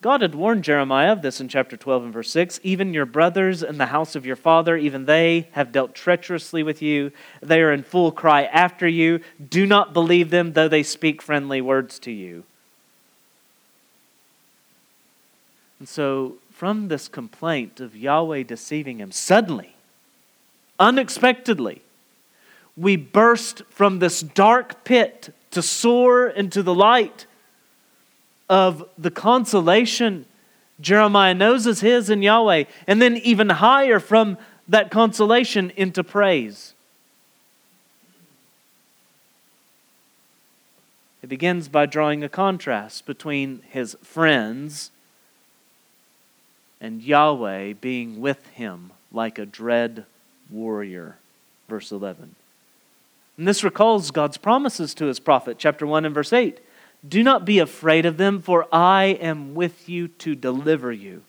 God 0.00 0.22
had 0.22 0.34
warned 0.34 0.62
Jeremiah 0.62 1.12
of 1.12 1.22
this 1.22 1.40
in 1.40 1.48
chapter 1.48 1.76
12 1.76 2.04
and 2.04 2.12
verse 2.12 2.30
6. 2.30 2.60
Even 2.62 2.94
your 2.94 3.06
brothers 3.06 3.64
in 3.64 3.78
the 3.78 3.86
house 3.86 4.14
of 4.14 4.24
your 4.24 4.36
father, 4.36 4.76
even 4.76 5.06
they 5.06 5.48
have 5.52 5.72
dealt 5.72 5.94
treacherously 5.94 6.62
with 6.62 6.80
you. 6.80 7.10
They 7.42 7.60
are 7.60 7.72
in 7.72 7.82
full 7.82 8.12
cry 8.12 8.44
after 8.44 8.86
you. 8.86 9.20
Do 9.50 9.66
not 9.66 9.92
believe 9.92 10.30
them, 10.30 10.52
though 10.52 10.68
they 10.68 10.84
speak 10.84 11.20
friendly 11.20 11.60
words 11.60 11.98
to 12.00 12.12
you. 12.12 12.44
And 15.80 15.88
so 15.88 16.36
from 16.52 16.88
this 16.88 17.08
complaint 17.08 17.80
of 17.80 17.96
Yahweh 17.96 18.44
deceiving 18.44 18.98
him, 18.98 19.10
suddenly, 19.10 19.74
unexpectedly, 20.78 21.82
we 22.76 22.94
burst 22.96 23.62
from 23.68 23.98
this 23.98 24.20
dark 24.20 24.84
pit 24.84 25.34
to 25.50 25.60
soar 25.60 26.28
into 26.28 26.62
the 26.62 26.74
light 26.74 27.26
of 28.48 28.88
the 28.96 29.10
consolation 29.10 30.24
Jeremiah 30.80 31.34
knows 31.34 31.66
is 31.66 31.80
his 31.80 32.08
in 32.08 32.22
Yahweh, 32.22 32.64
and 32.86 33.02
then 33.02 33.16
even 33.18 33.48
higher 33.48 33.98
from 33.98 34.38
that 34.68 34.90
consolation 34.90 35.72
into 35.76 36.04
praise. 36.04 36.74
It 41.22 41.28
begins 41.28 41.68
by 41.68 41.86
drawing 41.86 42.22
a 42.22 42.28
contrast 42.28 43.06
between 43.06 43.62
his 43.70 43.96
friends 44.02 44.90
and 46.80 47.02
Yahweh 47.02 47.72
being 47.74 48.20
with 48.20 48.46
him 48.50 48.92
like 49.10 49.38
a 49.38 49.46
dread 49.46 50.06
warrior. 50.48 51.16
Verse 51.68 51.90
11. 51.90 52.36
And 53.36 53.48
this 53.48 53.64
recalls 53.64 54.10
God's 54.10 54.36
promises 54.36 54.94
to 54.94 55.06
his 55.06 55.18
prophet, 55.18 55.56
chapter 55.58 55.86
1 55.86 56.04
and 56.04 56.14
verse 56.14 56.32
8. 56.32 56.60
Do 57.06 57.22
not 57.22 57.44
be 57.44 57.58
afraid 57.58 58.06
of 58.06 58.16
them, 58.16 58.42
for 58.42 58.66
I 58.72 59.04
am 59.20 59.54
with 59.54 59.88
you 59.88 60.08
to 60.08 60.34
deliver 60.34 60.92
you. 60.92 61.22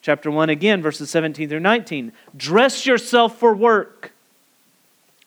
Chapter 0.00 0.30
1 0.30 0.50
again, 0.50 0.82
verses 0.82 1.10
17 1.10 1.48
through 1.48 1.60
19. 1.60 2.12
Dress 2.36 2.86
yourself 2.86 3.38
for 3.38 3.54
work. 3.54 4.12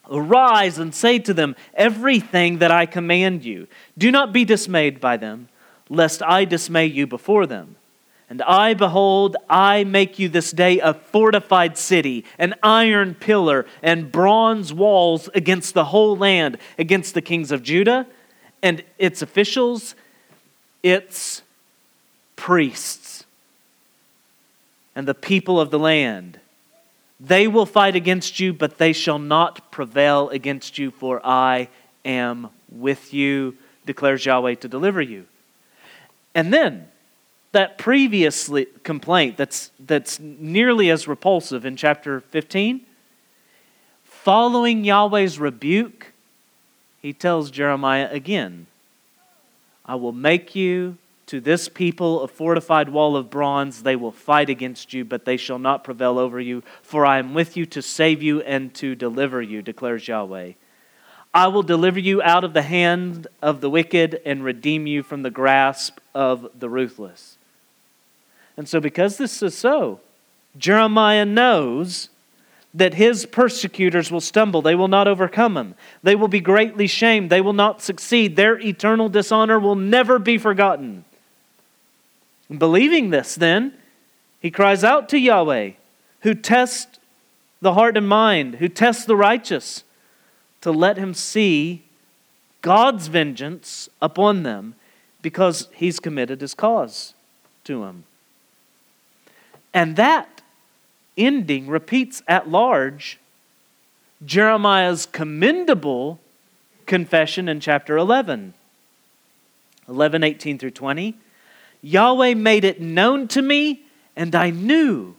Arise 0.09 0.79
and 0.79 0.93
say 0.93 1.19
to 1.19 1.33
them 1.33 1.55
everything 1.73 2.59
that 2.59 2.71
I 2.71 2.85
command 2.85 3.43
you. 3.43 3.67
Do 3.97 4.11
not 4.11 4.31
be 4.31 4.45
dismayed 4.45 4.99
by 4.99 5.17
them, 5.17 5.49
lest 5.89 6.23
I 6.23 6.45
dismay 6.45 6.85
you 6.85 7.05
before 7.05 7.45
them. 7.45 7.75
And 8.29 8.41
I, 8.41 8.73
behold, 8.73 9.37
I 9.49 9.83
make 9.83 10.19
you 10.19 10.29
this 10.29 10.51
day 10.51 10.79
a 10.79 10.93
fortified 10.93 11.77
city, 11.77 12.25
an 12.37 12.55
iron 12.61 13.15
pillar, 13.15 13.65
and 13.81 14.11
bronze 14.11 14.73
walls 14.73 15.29
against 15.33 15.73
the 15.73 15.85
whole 15.85 16.17
land, 16.17 16.57
against 16.77 17.13
the 17.13 17.21
kings 17.21 17.51
of 17.51 17.63
Judah 17.63 18.05
and 18.67 18.83
its 18.97 19.21
officials, 19.21 19.95
its 20.83 21.41
priests, 22.35 23.25
and 24.93 25.07
the 25.07 25.13
people 25.13 25.57
of 25.57 25.71
the 25.71 25.79
land. 25.79 26.37
They 27.17 27.47
will 27.47 27.65
fight 27.65 27.95
against 27.95 28.41
you, 28.41 28.51
but 28.51 28.77
they 28.77 28.91
shall 28.91 29.19
not 29.19 29.71
prevail 29.71 30.29
against 30.29 30.77
you, 30.77 30.91
for 30.91 31.25
I 31.25 31.69
am 32.03 32.49
with 32.69 33.13
you, 33.13 33.55
declares 33.85 34.25
Yahweh 34.25 34.55
to 34.55 34.67
deliver 34.67 35.01
you. 35.01 35.25
And 36.35 36.53
then, 36.53 36.89
that 37.53 37.77
previous 37.77 38.51
complaint 38.83 39.37
that's, 39.37 39.71
that's 39.79 40.19
nearly 40.19 40.91
as 40.91 41.07
repulsive 41.07 41.65
in 41.65 41.77
chapter 41.77 42.19
15, 42.19 42.81
following 44.03 44.83
Yahweh's 44.83 45.39
rebuke, 45.39 46.11
he 47.07 47.13
tells 47.13 47.51
Jeremiah 47.51 48.09
again 48.11 48.67
I 49.85 49.95
will 49.95 50.11
make 50.11 50.55
you 50.55 50.97
to 51.27 51.39
this 51.39 51.69
people 51.69 52.19
a 52.19 52.27
fortified 52.27 52.89
wall 52.89 53.15
of 53.15 53.29
bronze. 53.29 53.83
They 53.83 53.95
will 53.95 54.11
fight 54.11 54.49
against 54.49 54.91
you, 54.91 55.05
but 55.05 55.23
they 55.23 55.37
shall 55.37 55.57
not 55.57 55.85
prevail 55.85 56.19
over 56.19 56.37
you, 56.41 56.63
for 56.81 57.05
I 57.05 57.19
am 57.19 57.33
with 57.33 57.55
you 57.55 57.65
to 57.67 57.81
save 57.81 58.21
you 58.21 58.41
and 58.41 58.73
to 58.73 58.93
deliver 58.93 59.41
you, 59.41 59.61
declares 59.61 60.05
Yahweh. 60.05 60.51
I 61.33 61.47
will 61.47 61.63
deliver 61.63 61.97
you 61.97 62.21
out 62.21 62.43
of 62.43 62.51
the 62.51 62.61
hand 62.61 63.27
of 63.41 63.61
the 63.61 63.69
wicked 63.69 64.19
and 64.25 64.43
redeem 64.43 64.85
you 64.85 65.01
from 65.01 65.21
the 65.21 65.31
grasp 65.31 65.99
of 66.13 66.49
the 66.59 66.67
ruthless. 66.67 67.37
And 68.57 68.67
so, 68.67 68.81
because 68.81 69.15
this 69.15 69.41
is 69.41 69.57
so, 69.57 70.01
Jeremiah 70.57 71.23
knows 71.23 72.09
that 72.77 72.93
his 72.93 73.25
persecutors 73.25 74.11
will 74.11 74.21
stumble. 74.21 74.61
They 74.61 74.75
will 74.75 74.87
not 74.87 75.07
overcome 75.07 75.57
him. 75.57 75.75
They 76.03 76.15
will 76.15 76.27
be 76.27 76.39
greatly 76.39 76.85
shamed. 76.85 77.31
They 77.31 77.41
will 77.41 77.53
not 77.53 77.81
succeed. 77.81 78.35
Their 78.35 78.59
eternal 78.59 79.09
dishonor 79.09 79.59
will 79.59 79.75
never 79.75 80.19
be 80.19 80.37
forgotten. 80.37 81.03
Believing 82.55 83.09
this, 83.09 83.33
then, 83.33 83.73
he 84.39 84.51
cries 84.51 84.83
out 84.83 85.09
to 85.09 85.17
Yahweh, 85.17 85.71
who 86.21 86.35
tests 86.35 86.99
the 87.61 87.73
heart 87.73 87.97
and 87.97 88.07
mind, 88.07 88.55
who 88.55 88.69
tests 88.69 89.05
the 89.05 89.15
righteous, 89.15 89.83
to 90.61 90.71
let 90.71 90.97
him 90.97 91.15
see 91.15 91.83
God's 92.61 93.07
vengeance 93.07 93.89
upon 94.01 94.43
them 94.43 94.75
because 95.23 95.67
he's 95.73 95.99
committed 95.99 96.41
his 96.41 96.53
cause 96.53 97.15
to 97.63 97.85
him. 97.85 98.03
And 99.73 99.95
that 99.95 100.36
ending 101.17 101.67
repeats 101.67 102.21
at 102.27 102.49
large 102.49 103.19
Jeremiah's 104.25 105.05
commendable 105.05 106.19
confession 106.85 107.47
in 107.47 107.59
chapter 107.59 107.97
11. 107.97 108.53
11, 109.87 110.23
18 110.23 110.57
through 110.57 110.71
20. 110.71 111.15
Yahweh 111.81 112.33
made 112.33 112.63
it 112.63 112.81
known 112.81 113.27
to 113.29 113.41
me, 113.41 113.83
and 114.15 114.35
I 114.35 114.49
knew. 114.49 115.15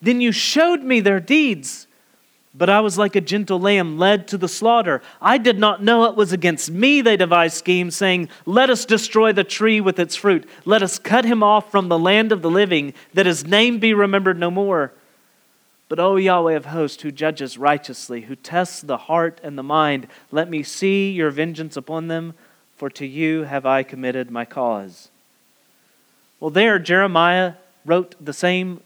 Then 0.00 0.20
you 0.20 0.32
showed 0.32 0.82
me 0.82 1.00
their 1.00 1.20
deeds. 1.20 1.86
But 2.52 2.68
I 2.68 2.80
was 2.80 2.98
like 2.98 3.14
a 3.14 3.20
gentle 3.20 3.60
lamb 3.60 3.96
led 3.96 4.26
to 4.28 4.38
the 4.38 4.48
slaughter. 4.48 5.02
I 5.20 5.38
did 5.38 5.58
not 5.58 5.84
know 5.84 6.04
it 6.04 6.16
was 6.16 6.32
against 6.32 6.70
me 6.70 7.00
they 7.00 7.16
devised 7.16 7.56
schemes, 7.56 7.94
saying, 7.94 8.28
Let 8.44 8.70
us 8.70 8.84
destroy 8.84 9.32
the 9.32 9.44
tree 9.44 9.80
with 9.80 10.00
its 10.00 10.16
fruit. 10.16 10.48
Let 10.64 10.82
us 10.82 10.98
cut 10.98 11.24
him 11.24 11.42
off 11.44 11.70
from 11.70 11.88
the 11.88 11.98
land 11.98 12.32
of 12.32 12.42
the 12.42 12.50
living, 12.50 12.92
that 13.14 13.26
his 13.26 13.46
name 13.46 13.78
be 13.78 13.94
remembered 13.94 14.38
no 14.38 14.50
more. 14.50 14.92
But, 15.90 15.98
O 15.98 16.14
Yahweh 16.14 16.54
of 16.54 16.66
hosts, 16.66 17.02
who 17.02 17.10
judges 17.10 17.58
righteously, 17.58 18.20
who 18.20 18.36
tests 18.36 18.80
the 18.80 18.96
heart 18.96 19.40
and 19.42 19.58
the 19.58 19.64
mind, 19.64 20.06
let 20.30 20.48
me 20.48 20.62
see 20.62 21.10
your 21.10 21.32
vengeance 21.32 21.76
upon 21.76 22.06
them, 22.06 22.34
for 22.76 22.88
to 22.90 23.04
you 23.04 23.42
have 23.42 23.66
I 23.66 23.82
committed 23.82 24.30
my 24.30 24.44
cause. 24.44 25.08
Well, 26.38 26.50
there, 26.50 26.78
Jeremiah 26.78 27.54
wrote 27.84 28.14
the 28.24 28.32
same 28.32 28.82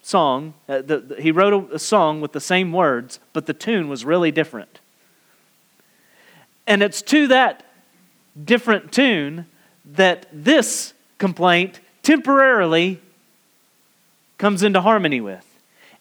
song. 0.00 0.54
Uh, 0.66 0.80
the, 0.80 1.00
the, 1.00 1.20
he 1.20 1.30
wrote 1.30 1.52
a, 1.52 1.74
a 1.74 1.78
song 1.78 2.22
with 2.22 2.32
the 2.32 2.40
same 2.40 2.72
words, 2.72 3.20
but 3.34 3.44
the 3.44 3.52
tune 3.52 3.90
was 3.90 4.02
really 4.02 4.30
different. 4.30 4.80
And 6.66 6.82
it's 6.82 7.02
to 7.02 7.28
that 7.28 7.62
different 8.42 8.90
tune 8.90 9.44
that 9.84 10.24
this 10.32 10.94
complaint 11.18 11.80
temporarily 12.02 13.02
comes 14.38 14.62
into 14.62 14.80
harmony 14.80 15.20
with 15.20 15.49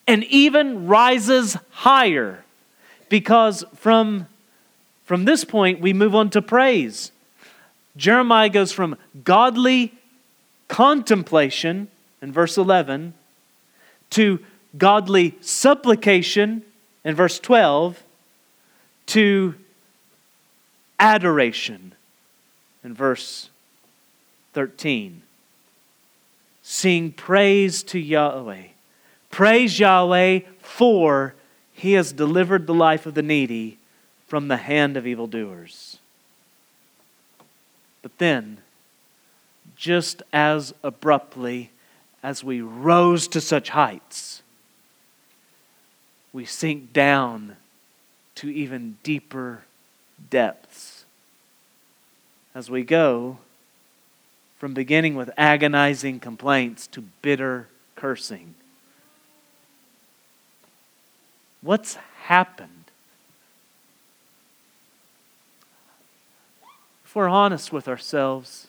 and 0.10 0.24
even 0.24 0.88
rises 0.88 1.56
higher 1.70 2.44
because 3.10 3.64
from, 3.76 4.26
from 5.06 5.24
this 5.24 5.44
point 5.44 5.80
we 5.80 5.94
move 5.94 6.16
on 6.16 6.32
to 6.32 6.42
praise. 6.42 7.12
Jeremiah 7.96 8.50
goes 8.50 8.72
from 8.72 8.98
godly 9.24 9.94
contemplation 10.68 11.90
in 12.24 12.32
verse 12.32 12.58
11 12.58 13.14
to 14.10 14.40
godly 14.76 15.38
supplication 15.42 16.64
in 17.06 17.14
verse 17.14 17.40
12 17.40 18.02
to 19.06 19.54
adoration 21.00 21.94
in 22.84 22.96
verse 22.96 23.52
13. 24.54 25.22
Sing 26.64 27.12
praise 27.12 27.84
to 27.84 28.00
Yahweh. 28.00 28.70
Praise 29.30 29.80
Yahweh 29.80 30.42
for 30.60 31.34
he 31.74 31.94
has 31.94 32.12
delivered 32.12 32.68
the 32.68 32.74
life 32.74 33.06
of 33.06 33.14
the 33.14 33.22
needy 33.22 33.78
from 34.28 34.48
the 34.48 34.58
hand 34.58 34.98
of 34.98 35.08
evildoers. 35.08 35.98
But 38.02 38.18
then, 38.18 38.60
just 39.76 40.22
as 40.34 40.74
abruptly 40.84 41.72
as 42.22 42.44
we 42.44 42.62
rose 42.62 43.28
to 43.30 43.42
such 43.42 43.70
heights, 43.70 44.42
we 46.32 46.46
sink 46.46 46.94
down 46.94 47.56
to 48.36 48.50
even 48.50 48.98
deeper 49.04 49.64
depths. 50.30 51.06
As 52.54 52.70
we 52.70 52.84
go 52.84 53.38
from 54.58 54.74
beginning 54.74 55.16
with 55.16 55.30
agonizing 55.38 56.20
complaints 56.20 56.88
to 56.88 57.02
bitter 57.22 57.68
cursing. 57.96 58.56
What's 61.62 61.96
happened? 62.24 62.70
If 67.06 67.16
we're 67.16 67.28
honest 67.28 67.74
with 67.74 67.88
ourselves, 67.88 68.68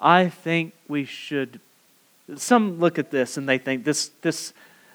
I 0.00 0.28
think 0.28 0.74
we 0.86 1.04
should. 1.04 1.60
Some 2.36 2.78
look 2.78 2.98
at 2.98 3.10
this 3.10 3.36
and 3.36 3.48
they 3.48 3.58
think 3.58 3.84
this, 3.84 4.10
this, 4.22 4.52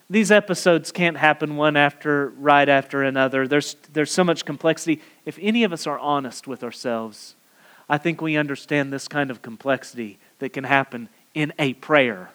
these 0.09 0.31
episodes 0.31 0.91
can't 0.91 1.17
happen 1.17 1.57
one 1.57 1.75
after 1.75 2.29
right 2.37 2.69
after 2.69 3.03
another. 3.03 3.47
There's, 3.47 3.75
there's 3.91 4.11
so 4.11 4.23
much 4.23 4.45
complexity. 4.45 5.01
If 5.25 5.37
any 5.41 5.63
of 5.63 5.73
us 5.73 5.87
are 5.87 5.99
honest 5.99 6.47
with 6.47 6.63
ourselves, 6.63 7.35
I 7.89 7.97
think 7.97 8.21
we 8.21 8.37
understand 8.37 8.93
this 8.93 9.07
kind 9.07 9.29
of 9.29 9.41
complexity 9.41 10.19
that 10.39 10.53
can 10.53 10.63
happen 10.63 11.09
in 11.33 11.53
a 11.59 11.73
prayer. 11.73 12.29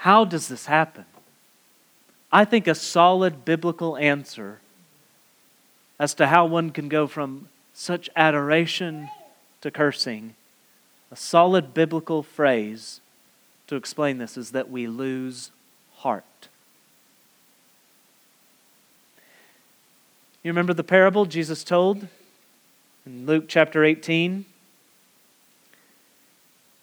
How 0.00 0.24
does 0.24 0.48
this 0.48 0.64
happen? 0.64 1.04
I 2.32 2.46
think 2.46 2.66
a 2.66 2.74
solid 2.74 3.44
biblical 3.44 3.98
answer 3.98 4.60
as 5.98 6.14
to 6.14 6.28
how 6.28 6.46
one 6.46 6.70
can 6.70 6.88
go 6.88 7.06
from 7.06 7.50
such 7.74 8.08
adoration 8.16 9.10
to 9.60 9.70
cursing. 9.70 10.36
A 11.10 11.16
solid 11.16 11.74
biblical 11.74 12.22
phrase 12.22 13.02
to 13.66 13.76
explain 13.76 14.16
this 14.16 14.38
is 14.38 14.52
that 14.52 14.70
we 14.70 14.86
lose 14.86 15.50
heart. 15.96 16.48
You 20.42 20.50
remember 20.50 20.72
the 20.72 20.82
parable 20.82 21.26
Jesus 21.26 21.62
told 21.62 22.08
in 23.04 23.26
Luke 23.26 23.44
chapter 23.48 23.84
18? 23.84 24.46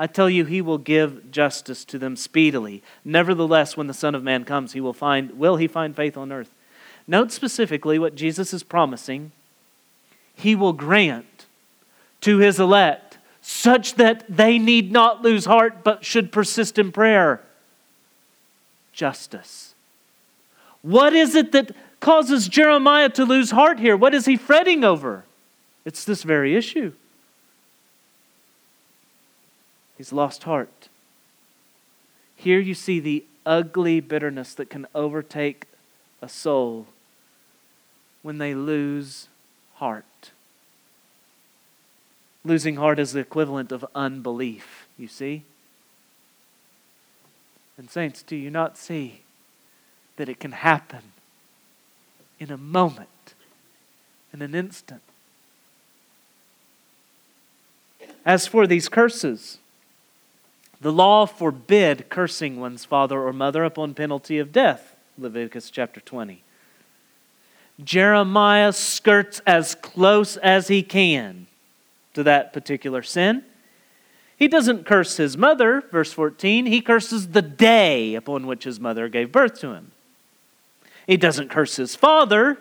I 0.00 0.06
tell 0.06 0.30
you, 0.30 0.44
he 0.44 0.62
will 0.62 0.78
give 0.78 1.32
justice 1.32 1.84
to 1.86 1.98
them 1.98 2.14
speedily. 2.14 2.84
Nevertheless, 3.04 3.76
when 3.76 3.88
the 3.88 3.92
Son 3.92 4.14
of 4.14 4.22
Man 4.22 4.44
comes, 4.44 4.72
he 4.72 4.80
will 4.80 4.92
find 4.92 5.32
will 5.32 5.56
he 5.56 5.66
find 5.66 5.94
faith 5.94 6.16
on 6.16 6.30
earth? 6.30 6.54
Note 7.08 7.32
specifically 7.32 7.98
what 7.98 8.14
Jesus 8.14 8.54
is 8.54 8.62
promising. 8.62 9.32
He 10.36 10.54
will 10.54 10.72
grant 10.72 11.46
to 12.20 12.38
his 12.38 12.60
elect 12.60 13.18
such 13.42 13.94
that 13.94 14.24
they 14.28 14.56
need 14.56 14.92
not 14.92 15.22
lose 15.22 15.46
heart 15.46 15.82
but 15.82 16.04
should 16.04 16.30
persist 16.30 16.78
in 16.78 16.92
prayer. 16.92 17.42
Justice. 18.92 19.74
What 20.82 21.12
is 21.12 21.34
it 21.34 21.50
that 21.50 21.74
causes 21.98 22.46
Jeremiah 22.46 23.08
to 23.10 23.24
lose 23.24 23.50
heart 23.50 23.80
here? 23.80 23.96
What 23.96 24.14
is 24.14 24.26
he 24.26 24.36
fretting 24.36 24.84
over? 24.84 25.24
It's 25.84 26.04
this 26.04 26.22
very 26.22 26.54
issue. 26.54 26.92
He's 29.98 30.12
lost 30.12 30.44
heart. 30.44 30.88
Here 32.34 32.60
you 32.60 32.72
see 32.72 33.00
the 33.00 33.24
ugly 33.44 34.00
bitterness 34.00 34.54
that 34.54 34.70
can 34.70 34.86
overtake 34.94 35.66
a 36.22 36.28
soul 36.28 36.86
when 38.22 38.38
they 38.38 38.54
lose 38.54 39.28
heart. 39.74 40.30
Losing 42.44 42.76
heart 42.76 42.98
is 42.98 43.12
the 43.12 43.20
equivalent 43.20 43.72
of 43.72 43.84
unbelief, 43.94 44.86
you 44.96 45.08
see? 45.08 45.42
And, 47.76 47.90
saints, 47.90 48.22
do 48.22 48.36
you 48.36 48.50
not 48.50 48.78
see 48.78 49.22
that 50.16 50.28
it 50.28 50.40
can 50.40 50.52
happen 50.52 51.12
in 52.38 52.50
a 52.50 52.56
moment, 52.56 53.34
in 54.32 54.40
an 54.40 54.54
instant? 54.54 55.02
as 58.28 58.46
for 58.46 58.66
these 58.66 58.90
curses, 58.90 59.56
the 60.80 60.92
law 60.92 61.26
forbid 61.26 62.08
cursing 62.08 62.60
one's 62.60 62.84
father 62.84 63.20
or 63.20 63.32
mother 63.32 63.64
upon 63.64 63.94
penalty 63.94 64.38
of 64.38 64.52
death. 64.52 64.94
Leviticus 65.16 65.70
chapter 65.70 66.00
20. 66.00 66.42
Jeremiah 67.82 68.72
skirts 68.72 69.40
as 69.46 69.74
close 69.74 70.36
as 70.38 70.68
he 70.68 70.82
can 70.82 71.46
to 72.14 72.22
that 72.22 72.52
particular 72.52 73.02
sin. 73.02 73.44
He 74.36 74.46
doesn't 74.46 74.86
curse 74.86 75.16
his 75.16 75.36
mother, 75.36 75.82
verse 75.90 76.12
14. 76.12 76.66
He 76.66 76.80
curses 76.80 77.28
the 77.28 77.42
day 77.42 78.14
upon 78.14 78.46
which 78.46 78.64
his 78.64 78.78
mother 78.78 79.08
gave 79.08 79.32
birth 79.32 79.58
to 79.60 79.72
him. 79.72 79.90
He 81.06 81.16
doesn't 81.16 81.50
curse 81.50 81.76
his 81.76 81.96
father. 81.96 82.58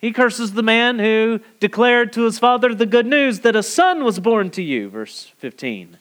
He 0.00 0.12
curses 0.12 0.52
the 0.52 0.62
man 0.62 0.98
who 0.98 1.40
declared 1.60 2.12
to 2.14 2.22
his 2.22 2.38
father 2.38 2.74
the 2.74 2.86
good 2.86 3.06
news 3.06 3.40
that 3.40 3.56
a 3.56 3.62
son 3.62 4.04
was 4.04 4.18
born 4.18 4.50
to 4.50 4.62
you, 4.62 4.90
verse 4.90 5.32
15. 5.38 5.96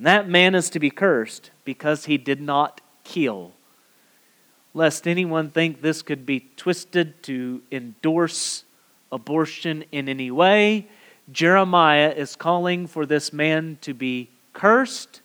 And 0.00 0.06
that 0.06 0.30
man 0.30 0.54
is 0.54 0.70
to 0.70 0.78
be 0.78 0.88
cursed 0.88 1.50
because 1.62 2.06
he 2.06 2.16
did 2.16 2.40
not 2.40 2.80
kill. 3.04 3.52
Lest 4.72 5.06
anyone 5.06 5.50
think 5.50 5.82
this 5.82 6.00
could 6.00 6.24
be 6.24 6.48
twisted 6.56 7.22
to 7.24 7.60
endorse 7.70 8.64
abortion 9.12 9.84
in 9.92 10.08
any 10.08 10.30
way, 10.30 10.88
Jeremiah 11.30 12.14
is 12.16 12.34
calling 12.34 12.86
for 12.86 13.04
this 13.04 13.30
man 13.30 13.76
to 13.82 13.92
be 13.92 14.30
cursed. 14.54 15.20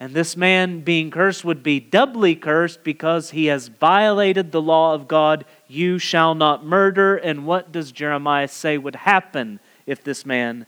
And 0.00 0.12
this 0.12 0.36
man 0.36 0.80
being 0.80 1.12
cursed 1.12 1.44
would 1.44 1.62
be 1.62 1.78
doubly 1.78 2.34
cursed 2.34 2.82
because 2.82 3.30
he 3.30 3.46
has 3.46 3.68
violated 3.68 4.50
the 4.50 4.60
law 4.60 4.92
of 4.92 5.06
God. 5.06 5.44
You 5.68 6.00
shall 6.00 6.34
not 6.34 6.66
murder. 6.66 7.16
And 7.16 7.46
what 7.46 7.70
does 7.70 7.92
Jeremiah 7.92 8.48
say 8.48 8.76
would 8.76 8.96
happen 8.96 9.60
if 9.86 10.02
this 10.02 10.26
man 10.26 10.66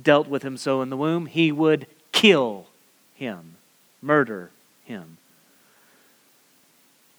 dealt 0.00 0.26
with 0.26 0.42
him 0.42 0.56
so 0.56 0.80
in 0.80 0.88
the 0.88 0.96
womb? 0.96 1.26
He 1.26 1.52
would 1.52 1.86
kill 2.12 2.67
him, 3.18 3.56
murder 4.00 4.50
him. 4.84 5.18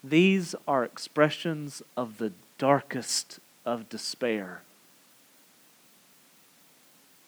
These 0.02 0.54
are 0.66 0.82
expressions 0.82 1.82
of 1.94 2.16
the 2.16 2.32
darkest 2.56 3.38
of 3.66 3.88
despair. 3.90 4.62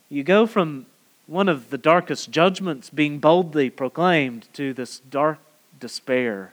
You 0.09 0.25
go 0.25 0.47
from 0.47 0.87
one 1.27 1.49
of 1.49 1.69
the 1.69 1.79
darkest 1.79 2.31
judgments 2.31 2.89
being 2.89 3.19
boldly 3.19 3.69
proclaimed 3.69 4.49
to 4.55 4.73
this 4.73 4.99
dark 4.99 5.39
despair 5.79 6.53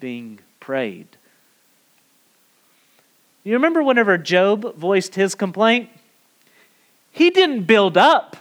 being 0.00 0.40
prayed. 0.58 1.06
You 3.44 3.52
remember 3.52 3.82
whenever 3.82 4.18
Job 4.18 4.74
voiced 4.74 5.14
his 5.14 5.34
complaint? 5.34 5.88
He 7.12 7.30
didn't 7.30 7.64
build 7.64 7.96
up 7.96 8.38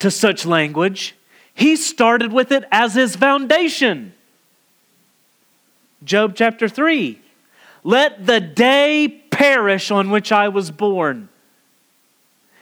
to 0.00 0.10
such 0.10 0.44
language, 0.44 1.14
he 1.60 1.76
started 1.76 2.32
with 2.32 2.50
it 2.50 2.64
as 2.72 2.94
his 2.94 3.14
foundation. 3.14 4.14
Job 6.02 6.32
chapter 6.34 6.68
3 6.68 7.20
Let 7.84 8.26
the 8.26 8.40
day 8.40 9.08
perish 9.30 9.90
on 9.90 10.10
which 10.10 10.32
I 10.32 10.48
was 10.48 10.72
born 10.72 11.28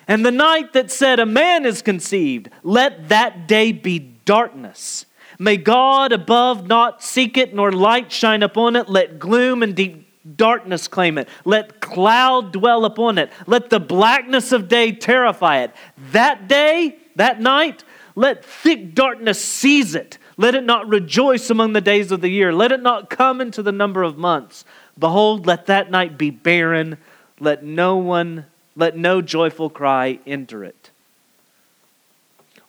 and 0.09 0.24
the 0.24 0.32
night 0.32 0.72
that 0.72 0.90
said, 0.90 1.20
A 1.20 1.26
man 1.26 1.66
is 1.66 1.82
conceived, 1.82 2.49
let 2.62 3.11
that 3.11 3.46
day 3.46 3.72
be 3.72 3.99
darkness. 3.99 5.05
May 5.38 5.59
God 5.59 6.11
above 6.11 6.66
not 6.66 7.03
seek 7.03 7.36
it, 7.36 7.55
nor 7.55 7.70
light 7.70 8.11
shine 8.11 8.42
upon 8.42 8.74
it. 8.74 8.88
Let 8.88 9.18
gloom 9.18 9.62
and 9.62 9.76
deep 9.76 10.07
darkness 10.36 10.88
claim 10.88 11.18
it. 11.18 11.28
Let 11.44 11.80
cloud 11.80 12.53
dwell 12.53 12.86
upon 12.86 13.18
it. 13.18 13.30
Let 13.46 13.70
the 13.70 13.78
blackness 13.78 14.51
of 14.51 14.68
day 14.68 14.92
terrify 14.92 15.59
it. 15.59 15.72
That 16.12 16.49
day, 16.49 16.99
that 17.16 17.40
night, 17.40 17.84
let 18.19 18.45
thick 18.45 18.97
darkness 18.97 19.43
seize 19.43 19.95
it. 19.95 20.19
Let 20.37 20.57
it 20.57 20.64
not 20.64 20.89
rejoice 20.89 21.51
among 21.51 21.73
the 21.73 21.81
days 21.81 22.11
of 22.11 22.21
the 22.21 22.29
year. 22.29 22.53
Let 22.53 22.73
it 22.73 22.83
not 22.83 23.11
come 23.11 23.41
into 23.41 23.62
the 23.62 23.71
number 23.71 24.03
of 24.03 24.19
months. 24.19 24.64
Behold, 24.99 25.47
let 25.47 25.66
that 25.66 25.93
night 25.93 26.19
be 26.19 26.31
barren. 26.31 26.99
Let 27.39 27.62
no 27.62 27.97
one 27.97 28.47
let 28.75 28.97
no 28.97 29.23
joyful 29.23 29.71
cry 29.71 30.19
enter 30.27 30.64
it. 30.64 30.91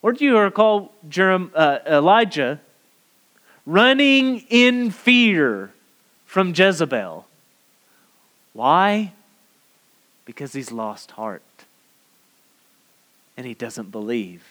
Or 0.04 0.14
do 0.14 0.24
you 0.24 0.38
recall 0.38 0.92
Jerem, 1.10 1.50
uh, 1.56 1.80
Elijah 1.84 2.62
running 3.66 4.46
in 4.50 4.92
fear 4.92 5.72
from 6.28 6.54
Jezebel? 6.56 7.26
Why? 8.54 9.14
Because 10.26 10.54
he's 10.54 10.72
lost 10.72 11.12
heart 11.12 11.42
and 13.36 13.48
he 13.48 13.56
doesn't 13.56 13.90
believe. 13.90 14.49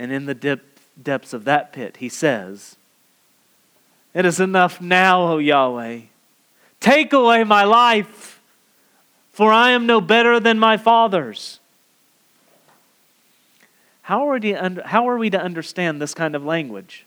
And 0.00 0.10
in 0.10 0.24
the 0.24 0.34
dip, 0.34 0.80
depths 1.00 1.32
of 1.32 1.44
that 1.44 1.72
pit, 1.72 1.98
he 1.98 2.08
says, 2.08 2.74
It 4.14 4.24
is 4.24 4.40
enough 4.40 4.80
now, 4.80 5.22
O 5.28 5.38
Yahweh. 5.38 6.00
Take 6.80 7.12
away 7.12 7.44
my 7.44 7.62
life 7.62 8.40
for 9.40 9.52
I 9.52 9.70
am 9.70 9.86
no 9.86 10.02
better 10.02 10.38
than 10.38 10.58
my 10.58 10.76
fathers. 10.76 11.60
How 14.02 14.28
are, 14.28 14.38
how 14.84 15.08
are 15.08 15.16
we 15.16 15.30
to 15.30 15.40
understand 15.40 15.98
this 15.98 16.12
kind 16.12 16.34
of 16.34 16.44
language? 16.44 17.06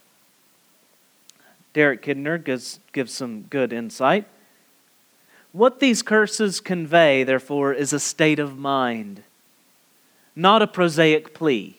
Derek 1.74 2.02
Kidner 2.02 2.42
gives, 2.42 2.80
gives 2.92 3.12
some 3.12 3.42
good 3.42 3.72
insight. 3.72 4.26
What 5.52 5.78
these 5.78 6.02
curses 6.02 6.60
convey, 6.60 7.22
therefore, 7.22 7.72
is 7.72 7.92
a 7.92 8.00
state 8.00 8.40
of 8.40 8.58
mind, 8.58 9.22
not 10.34 10.60
a 10.60 10.66
prosaic 10.66 11.34
plea. 11.34 11.76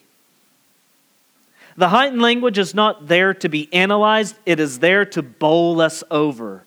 The 1.76 1.90
heightened 1.90 2.22
language 2.22 2.58
is 2.58 2.74
not 2.74 3.08
there 3.08 3.34
to 3.34 3.48
be 3.48 3.72
analyzed, 3.72 4.36
it 4.46 4.58
is 4.58 4.78
there 4.78 5.04
to 5.06 5.22
bowl 5.22 5.80
us 5.80 6.02
over. 6.10 6.64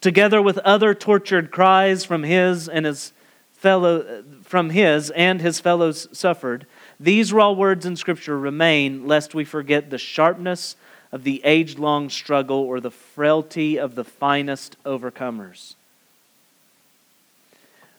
Together 0.00 0.42
with 0.42 0.58
other 0.58 0.94
tortured 0.94 1.50
cries 1.50 2.04
from 2.04 2.22
his 2.22 2.68
and 2.68 2.84
his 2.84 3.12
fellow 3.54 4.22
from 4.42 4.70
his 4.70 5.10
and 5.10 5.40
his 5.40 5.58
fellows 5.60 6.08
suffered 6.12 6.66
these 7.00 7.32
raw 7.32 7.50
words 7.50 7.84
in 7.84 7.96
scripture 7.96 8.38
remain 8.38 9.08
lest 9.08 9.34
we 9.34 9.44
forget 9.44 9.90
the 9.90 9.98
sharpness 9.98 10.76
of 11.10 11.24
the 11.24 11.42
age-long 11.42 12.10
struggle 12.10 12.58
or 12.58 12.80
the 12.80 12.90
frailty 12.90 13.78
of 13.78 13.94
the 13.94 14.04
finest 14.04 14.76
overcomers. 14.84 15.74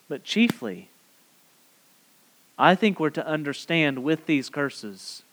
But 0.08 0.24
chiefly 0.24 0.89
i 2.58 2.76
think 2.76 3.00
we're 3.00 3.10
to 3.10 3.28
understand 3.28 4.04
with 4.04 4.28
these 4.28 4.50
curses 4.50 5.24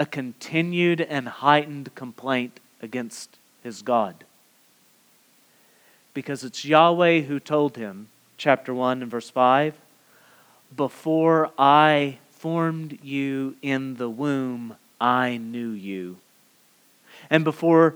a 0.00 0.06
continued 0.06 1.00
and 1.00 1.28
heightened 1.28 1.94
complaint 1.94 2.58
against 2.82 3.38
his 3.62 3.82
god 3.82 4.24
because 6.14 6.44
it's 6.44 6.64
Yahweh 6.64 7.20
who 7.22 7.38
told 7.38 7.76
him, 7.76 8.08
chapter 8.36 8.74
1 8.74 9.02
and 9.02 9.10
verse 9.10 9.30
5, 9.30 9.74
Before 10.76 11.50
I 11.58 12.18
formed 12.30 12.98
you 13.02 13.56
in 13.62 13.96
the 13.96 14.10
womb, 14.10 14.76
I 15.00 15.36
knew 15.36 15.70
you. 15.70 16.18
And 17.28 17.44
before 17.44 17.94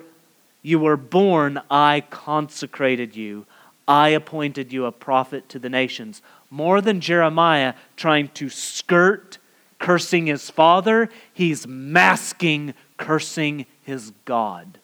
you 0.63 0.79
were 0.79 0.97
born, 0.97 1.61
I 1.71 2.05
consecrated 2.11 3.17
you. 3.17 3.47
I 3.87 4.11
appointed 4.11 4.73
you 4.73 4.87
a 4.87 4.93
prophet 4.93 5.49
to 5.51 5.59
the 5.59 5.69
nations. 5.69 6.23
More 6.51 6.81
than 6.81 7.01
Jeremiah 7.01 7.75
trying 7.97 8.29
to 8.29 8.49
skirt 8.49 9.39
cursing 9.85 10.25
his 10.25 10.49
father, 10.49 11.11
he's 11.35 11.67
masking 11.67 12.73
cursing 12.97 13.67
his 13.83 14.13
God. 14.25 14.79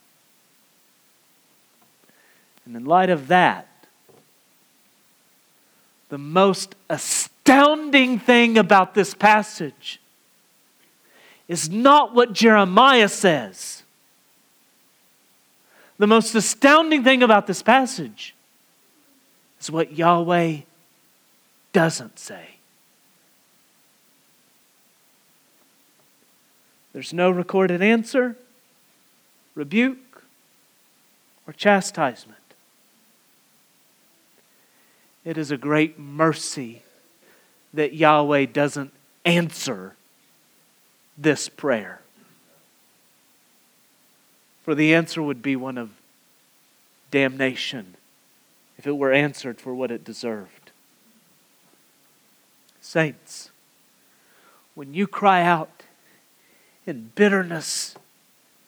And 2.67 2.77
in 2.77 2.85
light 2.85 3.09
of 3.09 3.29
that, 3.29 3.67
the 6.11 6.19
most 6.19 6.75
astounding 6.91 8.19
thing 8.19 8.59
about 8.59 8.93
this 8.93 9.15
passage 9.15 10.03
is 11.49 11.71
not 11.71 12.15
what 12.15 12.35
Jeremiah 12.35 13.09
says. 13.09 13.83
The 15.97 16.07
most 16.07 16.35
astounding 16.35 17.05
thing 17.05 17.23
about 17.23 17.47
this 17.47 17.63
passage 17.63 18.35
is 19.63 19.71
what 19.71 19.97
Yahweh 19.97 20.59
doesn't 21.73 22.19
say. 22.19 22.60
There's 26.93 27.13
no 27.13 27.31
recorded 27.31 27.83
answer, 27.83 28.37
rebuke, 29.55 30.25
or 31.47 31.53
chastisement. 31.53 32.37
It 35.25 35.39
is 35.39 35.51
a 35.51 35.57
great 35.57 35.99
mercy 35.99 36.83
that 37.75 37.95
Yahweh 37.95 38.47
doesn't 38.47 38.93
answer 39.25 39.95
this 41.17 41.49
prayer. 41.49 42.01
For 44.65 44.75
the 44.75 44.95
answer 44.95 45.23
would 45.23 45.43
be 45.43 45.57
one 45.57 45.79
of 45.79 45.91
damnation 47.11 47.97
if 48.79 48.87
it 48.87 48.97
were 48.97 49.13
answered 49.13 49.61
for 49.61 49.75
what 49.75 49.91
it 49.91 50.05
deserved. 50.05 50.71
Saints, 52.81 53.51
when 54.75 54.95
you 54.95 55.07
cry 55.07 55.43
out 55.43 55.80
in 56.91 57.13
bitterness 57.15 57.95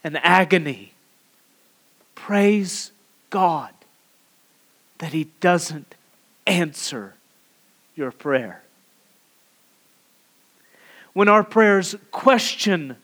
and 0.04 0.16
agony, 0.22 0.92
praise 2.14 2.92
God 3.28 3.72
that 4.98 5.12
He 5.12 5.24
doesn't 5.40 5.96
answer 6.46 7.14
your 7.96 8.12
prayer. 8.12 8.62
When 11.12 11.28
our 11.28 11.44
prayers 11.44 11.96
question 12.12 12.96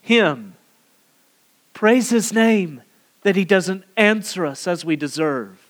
Him, 0.00 0.54
praise 1.74 2.10
His 2.10 2.32
name 2.32 2.82
that 3.22 3.36
He 3.36 3.44
doesn't 3.44 3.84
answer 3.96 4.46
us 4.46 4.66
as 4.66 4.84
we 4.84 4.94
deserve. 4.94 5.66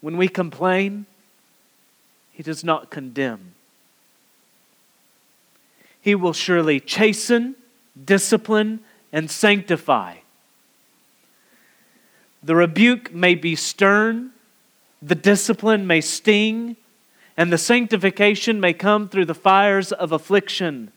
When 0.00 0.16
we 0.16 0.26
complain, 0.26 1.04
He 2.32 2.42
does 2.42 2.64
not 2.64 2.90
condemn. 2.90 3.54
He 6.00 6.14
will 6.14 6.32
surely 6.32 6.80
chasten, 6.80 7.56
discipline, 8.02 8.80
and 9.12 9.30
sanctify. 9.30 10.16
The 12.42 12.56
rebuke 12.56 13.12
may 13.12 13.34
be 13.34 13.54
stern, 13.54 14.30
the 15.02 15.14
discipline 15.14 15.86
may 15.86 16.00
sting, 16.00 16.76
and 17.36 17.52
the 17.52 17.58
sanctification 17.58 18.60
may 18.60 18.72
come 18.72 19.08
through 19.08 19.26
the 19.26 19.34
fires 19.34 19.92
of 19.92 20.12
affliction. 20.12 20.90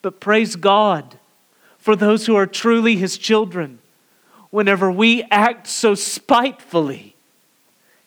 But 0.00 0.20
praise 0.20 0.56
God 0.56 1.18
for 1.78 1.94
those 1.94 2.26
who 2.26 2.36
are 2.36 2.46
truly 2.46 2.96
His 2.96 3.18
children. 3.18 3.80
Whenever 4.50 4.90
we 4.90 5.22
act 5.30 5.66
so 5.66 5.94
spitefully, 5.94 7.16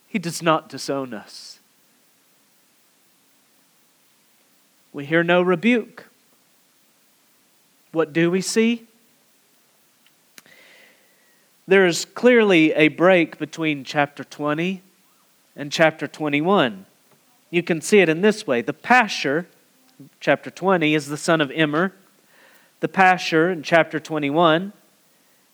He 0.07 0.19
does 0.19 0.41
not 0.41 0.69
disown 0.69 1.13
us. 1.13 1.59
We 4.91 5.05
hear 5.05 5.23
no 5.23 5.41
rebuke. 5.41 6.05
What 7.95 8.11
do 8.11 8.29
we 8.29 8.41
see? 8.41 8.87
There 11.65 11.85
is 11.85 12.03
clearly 12.03 12.73
a 12.73 12.89
break 12.89 13.37
between 13.39 13.85
chapter 13.85 14.25
20 14.25 14.81
and 15.55 15.71
chapter 15.71 16.05
21. 16.05 16.85
You 17.49 17.63
can 17.63 17.79
see 17.79 17.99
it 17.99 18.09
in 18.09 18.19
this 18.19 18.45
way. 18.45 18.61
The 18.61 18.73
Pashhur, 18.73 19.45
chapter 20.19 20.51
20, 20.51 20.93
is 20.93 21.07
the 21.07 21.15
son 21.15 21.39
of 21.39 21.49
Immer. 21.51 21.93
The 22.81 22.89
Pashhur 22.89 23.49
in 23.53 23.63
chapter 23.63 23.97
21 23.97 24.73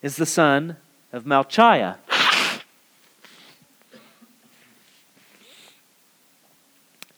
is 0.01 0.15
the 0.15 0.25
son 0.25 0.77
of 1.13 1.25
Malchiah. 1.25 1.97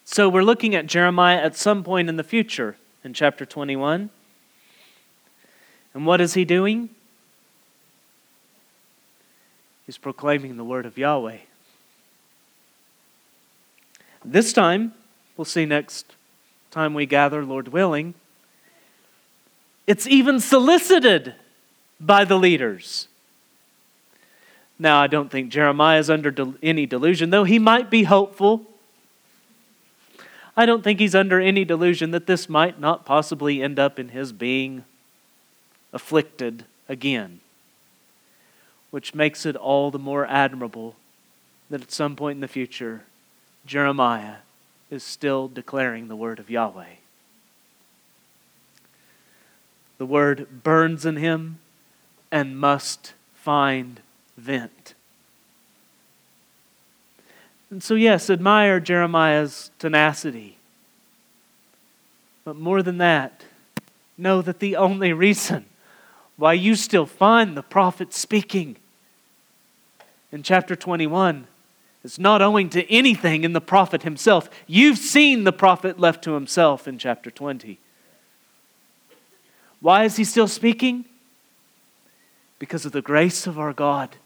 So 0.04 0.28
we're 0.28 0.44
looking 0.44 0.76
at 0.76 0.86
Jeremiah 0.86 1.38
at 1.38 1.56
some 1.56 1.82
point 1.82 2.10
in 2.10 2.18
the 2.18 2.26
future 2.26 2.76
in 3.06 3.14
chapter 3.14 3.46
21. 3.46 4.10
And 5.94 6.06
what 6.06 6.22
is 6.22 6.34
he 6.34 6.46
doing? 6.46 6.90
He's 9.86 9.98
proclaiming 9.98 10.58
the 10.58 10.64
word 10.64 10.86
of 10.86 10.98
Yahweh. 10.98 11.38
This 14.26 14.54
time, 14.54 14.94
we'll 15.36 15.46
see 15.46 15.66
next 15.66 16.16
time 16.72 16.94
we 16.94 17.06
gather, 17.06 17.44
Lord 17.44 17.68
willing, 17.68 18.14
it's 19.86 20.08
even 20.08 20.40
solicited 20.40 21.36
by 22.00 22.24
the 22.24 22.38
leaders. 22.38 23.08
Now, 24.80 25.00
I 25.02 25.08
don't 25.08 25.30
think 25.30 25.52
Jeremiah 25.52 26.00
is 26.00 26.10
under 26.10 26.32
de- 26.32 26.56
any 26.64 26.86
delusion, 26.86 27.30
though 27.30 27.44
he 27.44 27.60
might 27.60 27.90
be 27.90 28.04
hopeful. 28.04 28.66
I 30.56 30.66
don't 30.66 30.84
think 30.84 31.00
he's 31.00 31.16
under 31.16 31.40
any 31.40 31.66
delusion 31.66 32.12
that 32.12 32.28
this 32.28 32.48
might 32.48 32.80
not 32.80 33.06
possibly 33.06 33.62
end 33.62 33.78
up 33.78 34.00
in 34.00 34.10
his 34.10 34.32
being 34.32 34.86
afflicted 35.94 36.66
again 36.90 37.40
which 38.94 39.16
makes 39.16 39.44
it 39.44 39.56
all 39.56 39.90
the 39.90 39.98
more 39.98 40.24
admirable 40.28 40.96
that 41.68 41.82
at 41.82 41.92
some 41.92 42.16
point 42.16 42.38
in 42.38 42.42
the 42.42 42.48
future, 42.48 43.02
Jeremiah 43.66 44.36
is 44.92 45.04
still 45.04 45.48
declaring 45.48 46.08
the 46.08 46.16
word 46.16 46.38
of 46.38 46.48
Yahweh. 46.48 46.98
The 49.98 50.06
word 50.06 50.62
burns 50.62 51.08
in 51.08 51.16
him 51.16 51.58
and 52.32 52.56
must 52.56 53.16
find 53.34 54.00
vent. 54.38 54.94
And 57.72 57.82
so, 57.82 57.96
yes, 57.96 58.30
admire 58.30 58.80
Jeremiah's 58.80 59.72
tenacity. 59.80 60.58
But 62.46 62.58
more 62.58 62.84
than 62.84 63.00
that, 63.00 63.46
know 64.20 64.44
that 64.44 64.60
the 64.60 64.76
only 64.76 65.14
reason 65.14 65.66
why 66.38 66.54
you 66.54 66.76
still 66.76 67.06
find 67.06 67.56
the 67.56 67.64
prophet 67.64 68.14
speaking 68.14 68.78
in 70.32 70.44
chapter 70.44 70.76
21 70.76 71.48
it's 72.04 72.20
not 72.20 72.42
owing 72.42 72.70
to 72.72 72.90
anything 72.92 73.44
in 73.44 73.54
the 73.54 73.62
prophet 73.62 74.04
himself. 74.04 74.50
You've 74.68 74.98
seen 74.98 75.46
the 75.46 75.54
prophet 75.54 76.00
left 76.00 76.24
to 76.26 76.34
himself 76.34 76.88
in 76.88 76.98
chapter 76.98 77.32
20. 77.32 77.80
Why 79.80 80.04
is 80.04 80.18
he 80.18 80.24
still 80.24 80.48
speaking? 80.48 81.06
Because 82.60 82.86
of 82.86 82.92
the 82.92 83.02
grace 83.02 83.48
of 83.48 83.58
our 83.58 83.74
God 83.74 84.18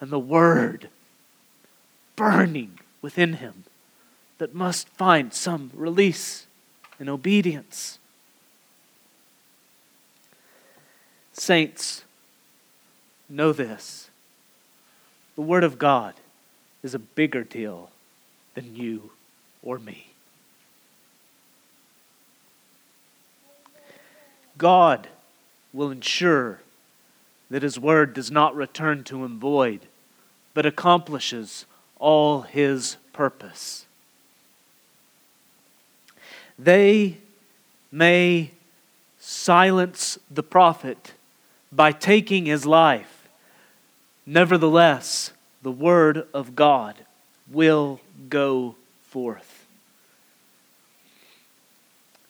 and 0.00 0.10
the 0.10 0.18
word 0.18 0.88
burning 2.14 2.78
within 3.00 3.34
him 3.34 3.64
that 4.38 4.54
must 4.54 4.88
find 4.90 5.32
some 5.32 5.70
release 5.74 6.46
and 6.98 7.08
obedience. 7.08 7.98
Saints, 11.34 12.04
know 13.28 13.52
this 13.52 14.08
the 15.34 15.42
Word 15.42 15.64
of 15.64 15.78
God 15.78 16.14
is 16.82 16.94
a 16.94 16.98
bigger 16.98 17.42
deal 17.42 17.90
than 18.54 18.76
you 18.76 19.10
or 19.62 19.78
me. 19.78 20.06
God 24.56 25.08
will 25.72 25.90
ensure 25.90 26.60
that 27.50 27.64
His 27.64 27.78
Word 27.78 28.14
does 28.14 28.30
not 28.30 28.54
return 28.54 29.02
to 29.04 29.24
Him 29.24 29.40
void, 29.40 29.80
but 30.54 30.64
accomplishes 30.64 31.66
all 31.98 32.42
His 32.42 32.96
purpose. 33.12 33.86
They 36.56 37.18
may 37.90 38.52
silence 39.18 40.16
the 40.30 40.44
prophet 40.44 41.14
by 41.74 41.92
taking 41.92 42.46
his 42.46 42.64
life 42.64 43.14
Nevertheless, 44.26 45.32
the 45.62 45.70
word 45.70 46.26
of 46.32 46.54
God 46.54 46.96
will 47.50 48.00
go 48.28 48.76
forth. 49.02 49.66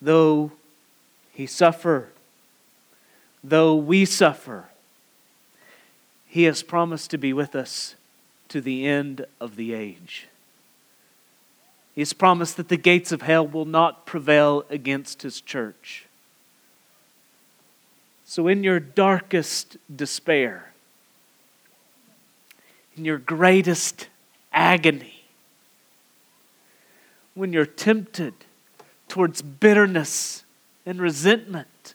Though 0.03 0.53
he 1.33 1.47
suffer, 1.47 2.09
though 3.43 3.75
we 3.75 4.05
suffer, 4.05 4.67
he 6.27 6.45
has 6.45 6.63
promised 6.63 7.11
to 7.13 7.19
be 7.19 7.33
with 7.33 7.55
us 7.55 7.95
to 8.49 8.61
the 8.61 8.87
end 8.87 9.25
of 9.41 9.57
the 9.57 9.73
age. 9.73 10.27
He 11.95 12.01
has 12.01 12.13
promised 12.13 12.57
that 12.57 12.69
the 12.69 12.77
gates 12.77 13.13
of 13.13 13.23
hell 13.23 13.47
will 13.47 13.65
not 13.65 14.05
prevail 14.05 14.65
against 14.69 15.23
his 15.23 15.41
church. 15.41 16.04
So, 18.25 18.49
in 18.49 18.65
your 18.65 18.81
darkest 18.81 19.77
despair, 19.95 20.73
in 22.97 23.05
your 23.05 23.19
greatest 23.19 24.09
agony, 24.53 25.25
when 27.35 27.53
you're 27.53 27.67
tempted 27.67 28.33
towards 29.09 29.43
bitterness 29.43 30.45
and 30.87 31.01
resentment, 31.01 31.95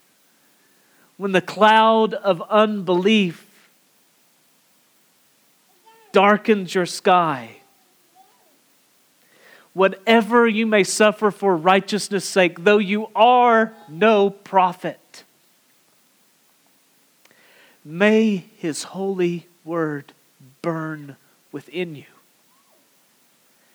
when 1.18 1.32
the 1.32 1.42
cloud 1.42 2.14
of 2.14 2.42
unbelief 2.44 3.70
darkens 6.12 6.76
your 6.76 6.86
sky, 6.86 7.58
whatever 9.74 10.48
you 10.48 10.66
may 10.66 10.84
suffer 10.84 11.32
for 11.32 11.56
righteousness' 11.56 12.26
sake, 12.26 12.64
though 12.64 12.78
you 12.78 13.08
are 13.16 13.74
no 13.88 14.30
prophet, 14.30 15.00
may 17.90 18.46
his 18.58 18.84
holy 18.84 19.48
word 19.66 20.14
burn 20.62 21.16
within 21.52 21.96
you 21.96 22.06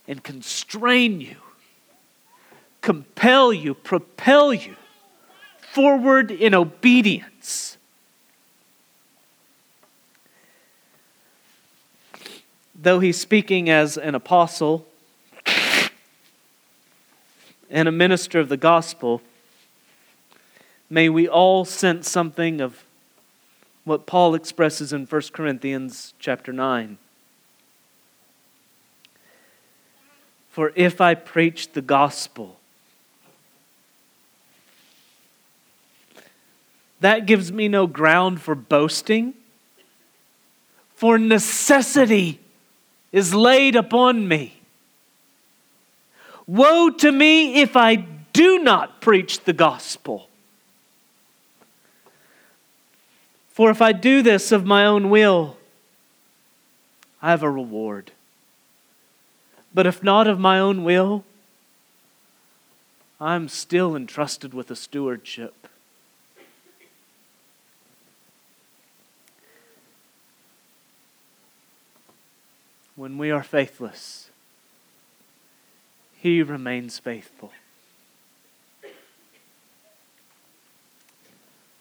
and 0.07 0.23
constrain 0.23 1.21
you, 1.21 1.37
compel 2.81 3.53
you, 3.53 3.75
propel 3.75 4.55
you 4.55 4.77
forward 5.59 6.31
in 6.31 6.55
obedience. 6.55 7.77
Though 12.81 13.01
he's 13.01 13.19
speaking 13.19 13.69
as 13.69 13.97
an 13.97 14.15
apostle, 14.15 14.87
and 17.69 17.89
a 17.89 17.93
minister 17.93 18.39
of 18.39 18.49
the 18.49 18.57
gospel, 18.57 19.21
may 20.89 21.09
we 21.09 21.27
all 21.27 21.65
sense 21.65 22.09
something 22.09 22.61
of 22.61 22.84
what 23.85 24.07
Paul 24.07 24.35
expresses 24.35 24.93
in 24.93 25.07
1 25.07 25.23
Corinthians 25.33 26.15
chapter 26.19 26.53
9. 26.53 26.99
For 30.49 30.73
if 30.75 31.01
I 31.01 31.15
preach 31.15 31.73
the 31.73 31.83
gospel, 31.83 32.59
that 37.01 37.27
gives 37.27 37.53
me 37.53 37.69
no 37.69 37.87
ground 37.87 38.41
for 38.41 38.55
boasting, 38.55 39.35
for 40.95 41.19
necessity 41.19 42.41
is 43.13 43.35
laid 43.35 43.77
upon 43.77 44.27
me. 44.27 44.61
Woe 46.47 46.91
to 46.91 47.13
me 47.13 47.61
if 47.61 47.77
I 47.77 47.97
do 48.33 48.59
not 48.59 49.01
preach 49.01 49.41
the 49.41 49.53
gospel. 49.53 50.29
For 53.55 53.71
if 53.71 53.81
I 53.81 53.93
do 53.93 54.21
this 54.21 54.51
of 54.51 54.67
my 54.67 54.85
own 54.85 55.11
will, 55.11 55.57
I 57.23 57.31
have 57.31 57.45
a 57.45 57.49
reward. 57.49 58.11
But 59.73 59.87
if 59.87 60.03
not 60.03 60.27
of 60.27 60.41
my 60.41 60.59
own 60.59 60.83
will, 60.83 61.25
I'm 63.21 63.47
still 63.47 63.95
entrusted 63.95 64.55
with 64.55 64.73
a 64.73 64.77
stewardship. 64.77 65.69
When 72.97 73.19
we 73.19 73.31
are 73.31 73.45
faithless, 73.45 74.31
He 76.17 76.43
remains 76.43 76.99
faithful. 76.99 77.53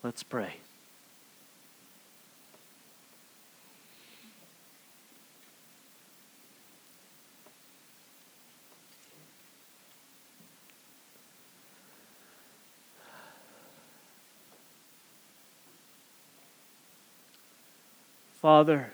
Let's 0.04 0.22
pray. 0.22 0.58
Father, 18.44 18.92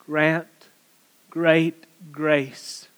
grant 0.00 0.48
great 1.30 1.84
grace 2.10 2.88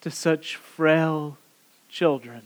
to 0.00 0.10
such 0.10 0.56
frail 0.56 1.38
children. 1.88 2.42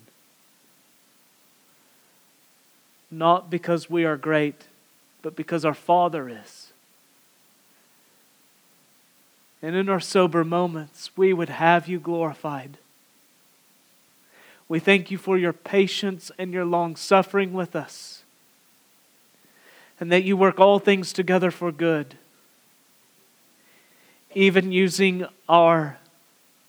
Not 3.11 3.49
because 3.49 3.89
we 3.89 4.05
are 4.05 4.19
great, 4.19 4.67
but 5.23 5.35
because 5.35 5.65
our 5.65 5.73
Father 5.73 6.29
is. 6.29 6.75
And 9.63 9.75
in 9.75 9.89
our 9.89 10.01
sober 10.01 10.45
moments, 10.45 11.13
we 11.17 11.33
would 11.33 11.49
have 11.49 11.89
you 11.89 11.99
glorified. 11.99 12.77
We 14.73 14.81
thank 14.81 15.11
you 15.11 15.19
for 15.19 15.37
your 15.37 15.53
patience 15.53 16.33
and 16.39 16.51
your 16.51 16.65
long 16.65 16.97
suffering 16.97 17.53
with 17.53 17.77
us, 17.77 18.23
and 20.01 20.11
that 20.11 20.25
you 20.25 20.35
work 20.35 20.59
all 20.59 20.79
things 20.79 21.13
together 21.13 21.51
for 21.51 21.71
good, 21.71 22.17
even 24.35 24.73
using 24.73 25.27
our 25.47 25.99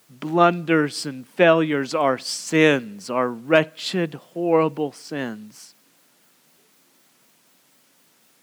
blunders 0.09 1.05
and 1.05 1.25
failures, 1.25 1.95
our 1.95 2.17
sins, 2.17 3.09
our 3.09 3.29
wretched, 3.29 4.15
horrible 4.15 4.91
sins. 4.91 5.73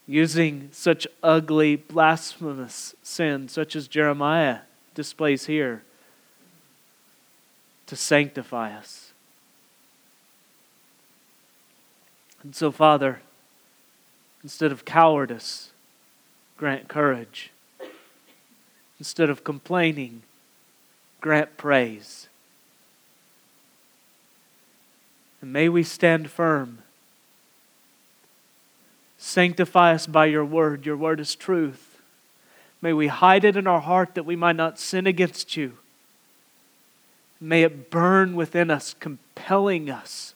Using 0.07 0.71
such 0.73 1.07
ugly, 1.23 1.77
blasphemous 1.77 2.95
sin, 3.03 3.47
such 3.47 3.77
as 3.77 3.89
Jeremiah 3.89 4.61
displays 4.95 5.45
here, 5.45 5.83
to 7.85 7.95
sanctify 7.95 8.73
us. 8.73 9.10
And 12.43 12.55
so, 12.55 12.71
Father, 12.71 13.21
instead 14.43 14.73
of 14.73 14.85
cowardice, 14.85 15.71
grant 16.57 16.89
courage. 16.89 17.51
Instead 18.99 19.31
of 19.31 19.45
complaining, 19.45 20.23
grant 21.21 21.57
praise. 21.57 22.29
And 25.41 25.53
may 25.53 25.69
we 25.69 25.83
stand 25.83 26.31
firm. 26.31 26.79
Sanctify 29.17 29.95
us 29.95 30.07
by 30.07 30.27
your 30.27 30.45
word. 30.45 30.85
Your 30.85 30.97
word 30.97 31.19
is 31.19 31.35
truth. 31.35 31.99
May 32.83 32.93
we 32.93 33.09
hide 33.09 33.45
it 33.45 33.57
in 33.57 33.67
our 33.67 33.81
heart 33.81 34.15
that 34.15 34.25
we 34.25 34.37
might 34.37 34.57
not 34.57 34.79
sin 34.79 35.07
against 35.07 35.57
you. 35.57 35.79
May 37.41 37.63
it 37.63 37.91
burn 37.91 38.35
within 38.35 38.71
us, 38.71 38.95
compelling 38.99 39.91
us 39.91 40.35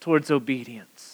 towards 0.00 0.30
obedience. 0.30 1.13